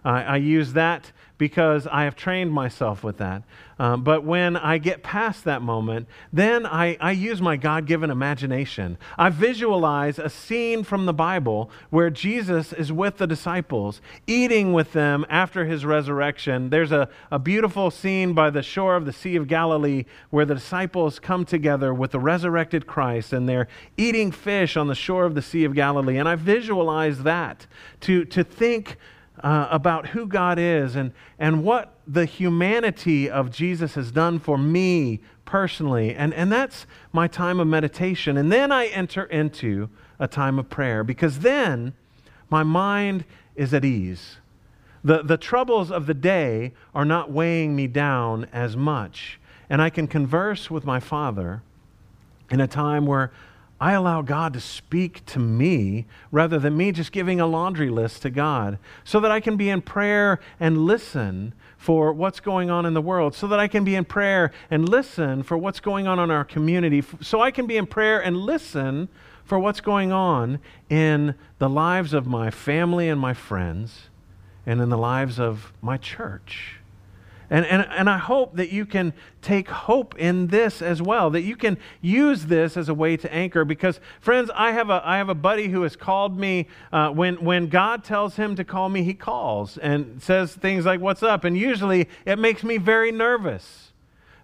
I 0.10 0.38
use 0.38 0.74
that 0.74 1.12
because 1.38 1.88
I 1.88 2.04
have 2.04 2.16
trained 2.16 2.52
myself 2.54 3.04
with 3.04 3.18
that. 3.18 3.42
Um, 3.80 4.04
but 4.04 4.24
when 4.24 4.56
I 4.56 4.78
get 4.78 5.02
past 5.02 5.44
that 5.46 5.64
moment, 5.64 6.08
then 6.32 6.68
I, 6.68 6.98
I 7.02 7.14
use 7.14 7.42
my 7.42 7.58
God 7.58 7.88
given 7.88 8.12
imagination. 8.12 9.00
I 9.18 9.30
visualize 9.30 10.20
a 10.20 10.30
scene 10.30 10.84
from 10.84 11.08
the 11.08 11.14
Bible 11.14 11.72
where 11.90 12.12
Jesus 12.12 12.74
is 12.74 12.92
with 12.92 13.18
the 13.18 13.26
disciples, 13.26 14.02
eating 14.28 14.72
with 14.72 14.94
them 14.94 15.26
after 15.32 15.66
his 15.66 15.84
resurrection. 15.84 16.70
There's 16.70 16.92
a, 16.92 17.10
a 17.32 17.40
beautiful 17.40 17.90
scene 17.90 18.34
by 18.34 18.52
the 18.52 18.62
shore 18.62 18.96
of 18.96 19.08
the 19.08 19.14
Sea 19.14 19.36
of 19.36 19.48
Galilee 19.48 20.06
where 20.30 20.46
the 20.46 20.54
disciples 20.54 21.18
come 21.18 21.44
together 21.44 21.92
with 21.92 22.12
the 22.12 22.20
resurrected 22.20 22.86
Christ 22.86 23.34
and 23.34 23.50
they're 23.50 23.68
eating 23.98 24.32
fish 24.32 24.78
on 24.78 24.90
the 24.90 24.94
shore 24.94 25.26
of 25.26 25.34
the 25.34 25.42
Sea 25.42 25.64
of 25.64 25.74
Galilee. 25.74 26.18
And 26.20 26.30
I 26.30 26.36
visualize 26.36 27.24
that 27.24 27.66
to, 28.02 28.26
to 28.26 28.44
think 28.44 28.98
uh, 29.44 29.68
about 29.72 30.08
who 30.08 30.28
God 30.28 30.60
is 30.60 30.96
and, 30.96 31.12
and 31.40 31.64
what 31.64 31.94
the 32.08 32.26
humanity 32.26 33.30
of 33.30 33.52
Jesus 33.52 33.96
has 33.96 34.12
done 34.12 34.40
for 34.40 34.58
me 34.58 35.20
personally. 35.46 36.14
And, 36.16 36.34
and 36.34 36.52
that's 36.52 36.86
my 37.12 37.28
time 37.28 37.60
of 37.60 37.68
meditation. 37.68 38.38
And 38.38 38.52
then 38.52 38.72
I 38.72 38.88
enter 38.88 39.24
into 39.24 39.90
a 40.20 40.28
time 40.28 40.60
of 40.60 40.70
prayer 40.70 41.04
because 41.04 41.40
then 41.40 41.94
my 42.50 42.64
mind 42.64 43.26
is 43.56 43.74
at 43.74 43.84
ease. 43.84 44.38
The, 45.04 45.24
the 45.24 45.38
troubles 45.38 45.92
of 45.92 46.06
the 46.06 46.14
day 46.14 46.74
are 46.94 47.06
not 47.06 47.32
weighing 47.32 47.76
me 47.76 47.88
down 47.88 48.46
as 48.54 48.78
much. 48.78 49.40
And 49.70 49.82
I 49.82 49.90
can 49.90 50.08
converse 50.08 50.70
with 50.70 50.86
my 50.86 51.00
Father 51.00 51.64
in 52.52 52.60
a 52.60 52.68
time 52.68 53.06
where 53.06 53.32
I 53.82 53.94
allow 53.94 54.22
God 54.22 54.54
to 54.54 54.60
speak 54.60 55.26
to 55.26 55.39
me 55.39 56.06
rather 56.32 56.60
than 56.60 56.78
me 56.78 56.91
just 56.91 57.12
giving 57.12 57.41
a 57.41 57.48
laundry 57.48 57.89
list 57.89 58.22
to 58.22 58.30
God 58.30 58.78
so 59.04 59.20
that 59.20 59.32
I 59.32 59.39
can 59.39 59.58
be 59.58 59.72
in 59.72 59.82
prayer 59.82 60.39
and 60.60 60.86
listen 60.86 61.56
for 61.78 62.13
what's 62.13 62.39
going 62.39 62.70
on 62.70 62.86
in 62.86 62.94
the 62.94 63.02
world, 63.02 63.34
so 63.34 63.48
that 63.48 63.60
I 63.60 63.67
can 63.67 63.84
be 63.84 63.96
in 63.96 64.06
prayer 64.06 64.52
and 64.70 64.88
listen 64.88 65.41
for 65.41 65.58
what's 65.58 65.80
going 65.80 66.08
on 66.08 66.20
in 66.20 66.30
our 66.30 66.46
community, 66.46 67.04
so 67.22 67.41
I 67.41 67.50
can 67.50 67.65
be 67.65 67.76
in 67.76 67.88
prayer 67.88 68.24
and 68.24 68.38
listen 68.38 69.10
for 69.44 69.58
what's 69.58 69.82
going 69.82 70.12
on 70.12 70.60
in 70.88 71.34
the 71.58 71.67
lives 71.67 72.13
of 72.13 72.28
my 72.28 72.52
family 72.52 73.10
and 73.10 73.20
my 73.20 73.34
friends 73.34 74.10
and 74.63 74.80
in 74.80 74.89
the 74.89 74.98
lives 74.98 75.39
of 75.39 75.74
my 75.82 75.98
church. 75.98 76.81
And, 77.52 77.66
and, 77.66 77.86
and 77.92 78.10
I 78.10 78.18
hope 78.18 78.56
that 78.56 78.72
you 78.72 78.86
can 78.86 79.12
take 79.42 79.68
hope 79.68 80.18
in 80.18 80.48
this 80.48 80.82
as 80.82 81.02
well, 81.02 81.30
that 81.32 81.42
you 81.42 81.58
can 81.58 81.78
use 82.00 82.46
this 82.46 82.78
as 82.78 82.88
a 82.88 82.94
way 82.94 83.18
to 83.18 83.32
anchor. 83.32 83.66
Because, 83.66 84.00
friends, 84.22 84.50
I 84.56 84.72
have 84.72 84.90
a, 84.90 85.02
I 85.04 85.18
have 85.18 85.28
a 85.28 85.36
buddy 85.36 85.68
who 85.68 85.82
has 85.82 85.98
called 85.98 86.40
me. 86.40 86.68
Uh, 86.94 87.10
when, 87.10 87.44
when 87.44 87.68
God 87.68 88.06
tells 88.06 88.38
him 88.38 88.56
to 88.56 88.64
call 88.64 88.88
me, 88.88 89.04
he 89.04 89.14
calls 89.14 89.78
and 89.78 90.24
says 90.24 90.56
things 90.56 90.86
like, 90.86 91.02
What's 91.02 91.24
up? 91.24 91.44
And 91.44 91.58
usually 91.58 92.08
it 92.26 92.40
makes 92.40 92.64
me 92.64 92.78
very 92.78 93.12
nervous 93.12 93.92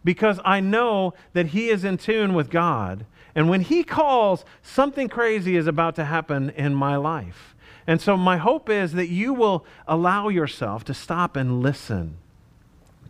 because 0.04 0.41
I 0.43 0.60
know 0.60 1.13
that 1.32 1.48
he 1.48 1.70
is 1.70 1.86
in 1.86 1.98
tune 1.98 2.34
with 2.34 2.50
God. 2.50 3.06
And 3.34 3.50
when 3.50 3.62
he 3.62 3.86
calls, 3.86 4.43
something 4.62 5.08
crazy 5.08 5.56
is 5.56 5.65
about 5.65 5.96
to 5.96 6.04
happen 6.04 6.50
in 6.50 6.76
my 6.76 6.98
life. 6.98 7.56
And 7.86 8.02
so, 8.02 8.17
my 8.17 8.36
hope 8.36 8.70
is 8.70 8.91
that 8.93 9.08
you 9.08 9.34
will 9.34 9.65
allow 9.88 10.28
yourself 10.28 10.84
to 10.86 10.93
stop 10.93 11.38
and 11.38 11.62
listen 11.62 12.17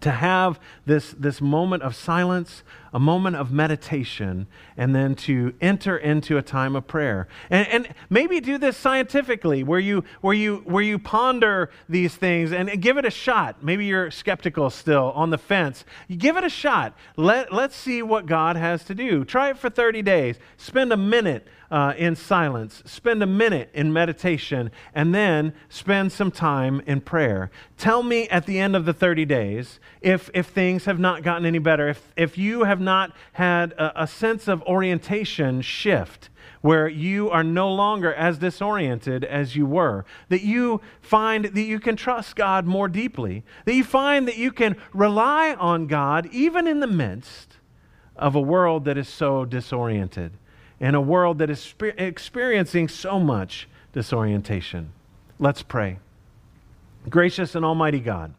to 0.02 0.12
have 0.12 0.60
this, 0.86 1.14
this 1.18 1.42
moment 1.42 1.84
of 1.84 1.96
silence, 1.96 2.64
a 2.98 3.00
moment 3.00 3.36
of 3.36 3.52
meditation, 3.52 4.48
and 4.76 4.96
then 4.96 5.14
to 5.14 5.54
enter 5.62 5.96
into 5.96 6.36
a 6.36 6.42
time 6.42 6.76
of 6.76 6.88
prayer. 6.88 7.28
And, 7.52 7.68
and 7.68 7.90
maybe 8.10 8.40
do 8.40 8.58
this 8.58 8.76
scientifically, 8.76 9.62
where 9.62 9.80
you, 9.80 10.04
where, 10.22 10.34
you, 10.34 10.64
where 10.66 10.82
you 10.82 10.98
ponder 10.98 11.70
these 11.88 12.16
things 12.16 12.52
and 12.52 12.82
give 12.82 12.98
it 12.98 13.06
a 13.06 13.12
shot. 13.12 13.64
Maybe 13.64 13.86
you're 13.86 14.10
skeptical 14.10 14.72
still 14.72 15.12
on 15.14 15.30
the 15.30 15.38
fence. 15.38 15.86
You 16.08 16.16
give 16.16 16.38
it 16.38 16.44
a 16.44 16.50
shot. 16.50 16.98
Let, 17.18 17.54
let's 17.54 17.76
see 17.76 18.02
what 18.02 18.26
God 18.26 18.56
has 18.56 18.84
to 18.86 18.96
do. 18.96 19.24
Try 19.24 19.52
it 19.52 19.60
for 19.60 19.70
30 19.70 20.02
days. 20.02 20.38
Spend 20.58 20.92
a 20.92 20.98
minute 20.98 21.48
uh, 21.70 21.94
in 21.98 22.16
silence, 22.16 22.82
spend 22.86 23.22
a 23.22 23.28
minute 23.28 23.70
in 23.74 23.92
meditation, 23.92 24.72
and 24.94 25.14
then 25.14 25.54
spend 25.70 26.12
some 26.12 26.32
time 26.32 26.82
in 26.86 27.02
prayer. 27.02 27.52
Tell 27.78 28.04
me 28.04 28.28
at 28.30 28.46
the 28.46 28.60
end 28.60 28.76
of 28.76 28.86
the 28.86 28.94
30 28.94 29.26
days 29.26 29.80
if, 30.02 30.30
if 30.34 30.48
things 30.48 30.86
have 30.86 31.00
not 31.00 31.24
gotten 31.24 31.46
any 31.46 31.60
better, 31.60 31.90
if, 31.90 32.14
if 32.16 32.38
you 32.38 32.64
have 32.64 32.80
not 32.88 33.12
had 33.34 33.74
a, 33.74 34.04
a 34.04 34.08
sense 34.08 34.48
of 34.48 34.64
orientation 34.64 35.62
shift 35.62 36.30
where 36.62 36.88
you 36.88 37.30
are 37.30 37.44
no 37.44 37.72
longer 37.72 38.14
as 38.14 38.40
disoriented 38.40 39.24
as 39.24 39.56
you 39.56 39.66
were, 39.66 40.06
that 40.30 40.42
you 40.42 40.82
find 41.02 41.46
that 41.46 41.62
you 41.62 41.80
can 41.80 41.96
trust 41.96 42.36
God 42.36 42.66
more 42.66 42.88
deeply, 42.88 43.44
that 43.66 43.76
you 43.76 43.84
find 43.84 44.28
that 44.28 44.38
you 44.38 44.52
can 44.52 44.76
rely 44.94 45.54
on 45.54 45.88
God 45.88 46.28
even 46.32 46.66
in 46.66 46.80
the 46.80 46.88
midst 46.88 47.58
of 48.16 48.36
a 48.36 48.42
world 48.42 48.86
that 48.86 48.98
is 48.98 49.08
so 49.08 49.46
disoriented 49.46 50.32
in 50.80 50.96
a 50.96 51.02
world 51.02 51.40
that 51.40 51.50
is 51.50 51.74
experiencing 51.98 52.88
so 52.88 53.20
much 53.20 53.68
disorientation. 53.94 54.92
Let's 55.40 55.62
pray. 55.62 56.00
Gracious 57.10 57.56
and 57.56 57.64
Almighty 57.64 58.00
God, 58.00 58.34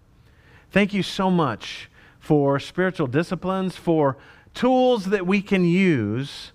thank 0.71 0.93
you 0.93 1.03
so 1.03 1.31
much 1.31 1.89
for 2.21 2.59
spiritual 2.61 3.07
disciplines, 3.07 3.77
for 3.77 4.17
tools 4.59 5.05
that 5.05 5.25
we 5.25 5.41
can 5.41 5.65
use 5.65 6.51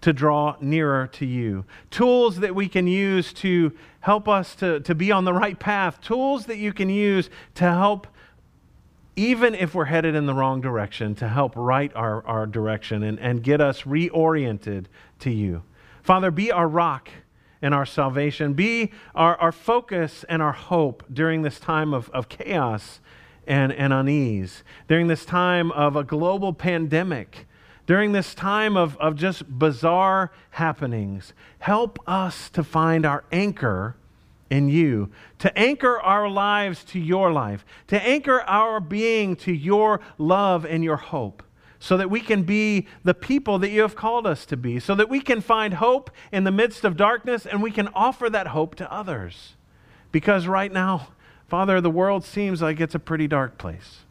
to 0.00 0.10
draw 0.10 0.56
nearer 0.58 1.06
to 1.06 1.26
you, 1.26 1.66
tools 1.90 2.40
that 2.40 2.54
we 2.54 2.66
can 2.66 2.86
use 2.86 3.30
to 3.34 3.70
help 4.00 4.26
us 4.26 4.54
to, 4.54 4.80
to 4.80 4.94
be 4.94 5.12
on 5.12 5.26
the 5.26 5.34
right 5.34 5.58
path, 5.58 6.00
tools 6.00 6.46
that 6.46 6.56
you 6.56 6.72
can 6.72 6.88
use 6.88 7.28
to 7.54 7.64
help 7.64 8.06
even 9.16 9.54
if 9.54 9.74
we're 9.74 9.84
headed 9.84 10.14
in 10.14 10.24
the 10.24 10.32
wrong 10.32 10.62
direction, 10.62 11.14
to 11.14 11.28
help 11.28 11.52
right 11.54 11.92
our, 11.94 12.26
our 12.26 12.46
direction 12.46 13.02
and, 13.02 13.20
and 13.20 13.42
get 13.42 13.60
us 13.60 13.82
reoriented 13.82 14.86
to 15.18 15.30
you. 15.30 15.62
Father, 16.02 16.30
be 16.30 16.50
our 16.50 16.66
rock 16.66 17.10
and 17.60 17.74
our 17.74 17.84
salvation. 17.84 18.54
Be 18.54 18.90
our, 19.14 19.36
our 19.36 19.52
focus 19.52 20.24
and 20.26 20.40
our 20.40 20.52
hope 20.52 21.04
during 21.12 21.42
this 21.42 21.60
time 21.60 21.92
of, 21.92 22.08
of 22.14 22.30
chaos 22.30 23.00
and, 23.46 23.72
and 23.72 23.92
unease, 23.92 24.62
during 24.88 25.08
this 25.08 25.24
time 25.24 25.72
of 25.72 25.96
a 25.96 26.04
global 26.04 26.52
pandemic, 26.52 27.46
during 27.86 28.12
this 28.12 28.34
time 28.34 28.76
of, 28.76 28.96
of 28.98 29.16
just 29.16 29.58
bizarre 29.58 30.30
happenings. 30.50 31.32
Help 31.58 31.98
us 32.06 32.48
to 32.50 32.62
find 32.62 33.04
our 33.04 33.24
anchor 33.32 33.96
in 34.50 34.68
you, 34.68 35.10
to 35.38 35.58
anchor 35.58 35.98
our 36.00 36.28
lives 36.28 36.84
to 36.84 37.00
your 37.00 37.32
life, 37.32 37.64
to 37.88 38.00
anchor 38.02 38.42
our 38.42 38.80
being 38.80 39.34
to 39.34 39.52
your 39.52 40.00
love 40.18 40.64
and 40.64 40.84
your 40.84 40.96
hope, 40.96 41.42
so 41.78 41.96
that 41.96 42.10
we 42.10 42.20
can 42.20 42.42
be 42.42 42.86
the 43.02 43.14
people 43.14 43.58
that 43.58 43.70
you 43.70 43.80
have 43.80 43.96
called 43.96 44.26
us 44.26 44.44
to 44.46 44.56
be, 44.56 44.78
so 44.78 44.94
that 44.94 45.08
we 45.08 45.20
can 45.20 45.40
find 45.40 45.74
hope 45.74 46.10
in 46.30 46.44
the 46.44 46.50
midst 46.50 46.84
of 46.84 46.96
darkness 46.96 47.46
and 47.46 47.62
we 47.62 47.70
can 47.70 47.88
offer 47.88 48.28
that 48.28 48.48
hope 48.48 48.74
to 48.74 48.92
others. 48.92 49.54
Because 50.12 50.46
right 50.46 50.70
now, 50.70 51.08
Father, 51.52 51.82
the 51.82 51.90
world 51.90 52.24
seems 52.24 52.62
like 52.62 52.80
it's 52.80 52.94
a 52.94 52.98
pretty 52.98 53.28
dark 53.28 53.58
place. 53.58 54.06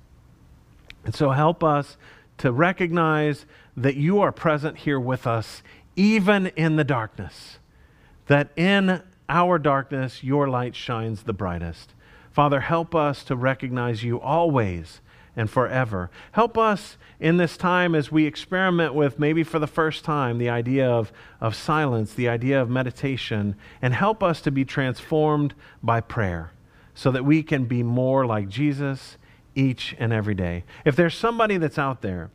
And 1.04 1.16
so 1.16 1.32
help 1.32 1.64
us 1.64 1.98
to 2.38 2.52
recognize 2.52 3.48
that 3.76 3.96
you 3.96 4.22
are 4.22 4.32
present 4.32 4.78
here 4.78 5.00
with 5.00 5.26
us, 5.26 5.64
even 5.96 6.52
in 6.56 6.76
the 6.76 6.84
darkness. 6.84 7.58
That 8.28 8.52
in 8.56 9.02
our 9.28 9.58
darkness, 9.58 10.24
your 10.24 10.50
light 10.50 10.76
shines 10.76 11.24
the 11.24 11.34
brightest. 11.34 11.96
Father, 12.32 12.60
help 12.60 12.94
us 12.94 13.24
to 13.24 13.36
recognize 13.36 14.04
you 14.04 14.22
always 14.22 15.02
and 15.36 15.50
forever. 15.50 16.12
Help 16.34 16.60
us 16.60 16.96
in 17.20 17.38
this 17.38 17.58
time 17.58 17.96
as 17.96 18.12
we 18.12 18.28
experiment 18.28 18.94
with, 18.94 19.18
maybe 19.18 19.44
for 19.44 19.58
the 19.58 19.66
first 19.66 20.06
time, 20.06 20.38
the 20.38 20.50
idea 20.50 20.88
of, 20.88 21.12
of 21.40 21.56
silence, 21.56 22.14
the 22.14 22.30
idea 22.30 22.62
of 22.62 22.70
meditation, 22.70 23.56
and 23.82 23.96
help 23.96 24.22
us 24.22 24.42
to 24.42 24.52
be 24.52 24.64
transformed 24.64 25.56
by 25.82 26.00
prayer 26.00 26.52
so 26.94 27.12
that 27.12 27.26
we 27.26 27.44
can 27.44 27.66
be 27.66 27.84
more 27.84 28.26
like 28.26 28.50
Jesus 28.50 29.18
each 29.56 29.96
and 30.00 30.14
every 30.14 30.36
day. 30.36 30.64
If 30.86 30.96
there's 30.96 31.16
somebody 31.16 31.58
that's 31.58 31.78
out 31.78 32.02
there 32.02 32.30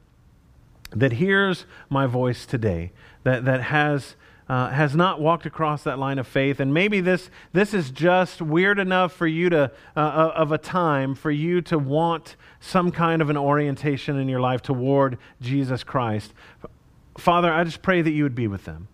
that 0.91 1.13
hears 1.13 1.67
my 1.89 2.07
voice 2.07 2.47
today, 2.47 2.93
that, 3.25 3.45
that 3.45 3.63
has 3.63 4.17
uh, 4.49 4.71
has 4.71 4.95
not 4.95 5.21
walked 5.21 5.45
across 5.45 5.83
that 5.83 5.99
line 5.99 6.21
of 6.21 6.27
faith, 6.27 6.61
and 6.61 6.73
maybe 6.73 7.01
this 7.01 7.31
this 7.53 7.75
is 7.75 7.91
just 7.91 8.41
weird 8.41 8.79
enough 8.79 9.13
for 9.13 9.27
you 9.27 9.51
to 9.51 9.73
uh, 9.97 10.01
uh, 10.01 10.33
of 10.37 10.53
a 10.53 10.59
time 10.59 11.17
for 11.17 11.33
you 11.33 11.61
to 11.63 11.77
want 11.79 12.37
some 12.61 12.93
kind 12.93 13.21
of 13.21 13.29
an 13.29 13.37
orientation 13.37 14.17
in 14.17 14.29
your 14.29 14.41
life 14.41 14.63
toward 14.63 15.19
Jesus 15.41 15.83
Christ. 15.83 16.33
Father, 17.19 17.53
I 17.53 17.65
just 17.65 17.83
pray 17.83 18.03
that 18.03 18.13
you 18.13 18.23
would 18.23 18.37
be 18.37 18.47
with 18.47 18.67
them, 18.67 18.87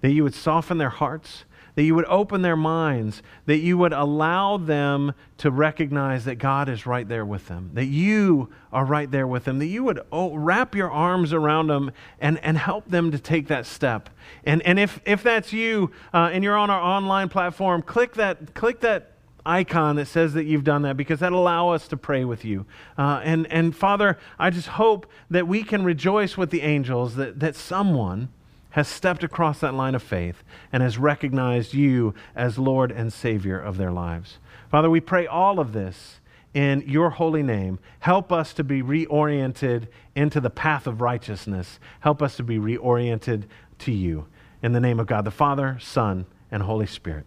that 0.00 0.12
you 0.12 0.22
would 0.22 0.34
soften 0.34 0.78
their 0.78 0.90
hearts, 0.90 1.44
that 1.74 1.82
you 1.82 1.94
would 1.94 2.04
open 2.06 2.42
their 2.42 2.56
minds, 2.56 3.22
that 3.46 3.58
you 3.58 3.76
would 3.76 3.92
allow 3.92 4.56
them 4.56 5.12
to 5.38 5.50
recognize 5.50 6.24
that 6.24 6.36
God 6.36 6.68
is 6.68 6.86
right 6.86 7.08
there 7.08 7.24
with 7.24 7.48
them, 7.48 7.70
that 7.74 7.86
you 7.86 8.48
are 8.72 8.84
right 8.84 9.10
there 9.10 9.26
with 9.26 9.44
them, 9.44 9.58
that 9.58 9.66
you 9.66 9.82
would 9.82 10.00
wrap 10.12 10.74
your 10.74 10.90
arms 10.90 11.32
around 11.32 11.66
them 11.66 11.90
and, 12.20 12.38
and 12.38 12.58
help 12.58 12.88
them 12.88 13.10
to 13.10 13.18
take 13.18 13.48
that 13.48 13.66
step. 13.66 14.08
And, 14.44 14.62
and 14.62 14.78
if, 14.78 15.00
if 15.04 15.22
that's 15.22 15.52
you 15.52 15.90
uh, 16.12 16.30
and 16.32 16.44
you're 16.44 16.56
on 16.56 16.70
our 16.70 16.80
online 16.80 17.28
platform, 17.28 17.82
click 17.82 18.14
that, 18.14 18.54
click 18.54 18.80
that 18.80 19.10
icon 19.44 19.96
that 19.96 20.06
says 20.06 20.32
that 20.34 20.44
you've 20.44 20.64
done 20.64 20.82
that 20.82 20.96
because 20.96 21.20
that'll 21.20 21.40
allow 21.40 21.70
us 21.70 21.88
to 21.88 21.96
pray 21.96 22.24
with 22.24 22.44
you. 22.44 22.64
Uh, 22.96 23.20
and, 23.24 23.46
and 23.48 23.76
Father, 23.76 24.18
I 24.38 24.50
just 24.50 24.68
hope 24.68 25.06
that 25.28 25.46
we 25.46 25.62
can 25.62 25.84
rejoice 25.84 26.36
with 26.36 26.50
the 26.50 26.62
angels 26.62 27.16
that, 27.16 27.40
that 27.40 27.56
someone 27.56 28.30
has 28.74 28.88
stepped 28.88 29.22
across 29.22 29.60
that 29.60 29.72
line 29.72 29.94
of 29.94 30.02
faith 30.02 30.42
and 30.72 30.82
has 30.82 30.98
recognized 30.98 31.74
you 31.74 32.12
as 32.34 32.58
Lord 32.58 32.90
and 32.90 33.12
Savior 33.12 33.56
of 33.56 33.76
their 33.76 33.92
lives. 33.92 34.38
Father, 34.68 34.90
we 34.90 34.98
pray 34.98 35.28
all 35.28 35.60
of 35.60 35.72
this 35.72 36.18
in 36.54 36.82
your 36.84 37.10
holy 37.10 37.44
name. 37.44 37.78
Help 38.00 38.32
us 38.32 38.52
to 38.54 38.64
be 38.64 38.82
reoriented 38.82 39.86
into 40.16 40.40
the 40.40 40.50
path 40.50 40.88
of 40.88 41.00
righteousness. 41.00 41.78
Help 42.00 42.20
us 42.20 42.36
to 42.36 42.42
be 42.42 42.58
reoriented 42.58 43.44
to 43.78 43.92
you. 43.92 44.26
In 44.60 44.72
the 44.72 44.80
name 44.80 44.98
of 44.98 45.06
God 45.06 45.24
the 45.24 45.30
Father, 45.30 45.78
Son, 45.80 46.26
and 46.50 46.64
Holy 46.64 46.86
Spirit. 46.86 47.26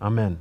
Amen. 0.00 0.40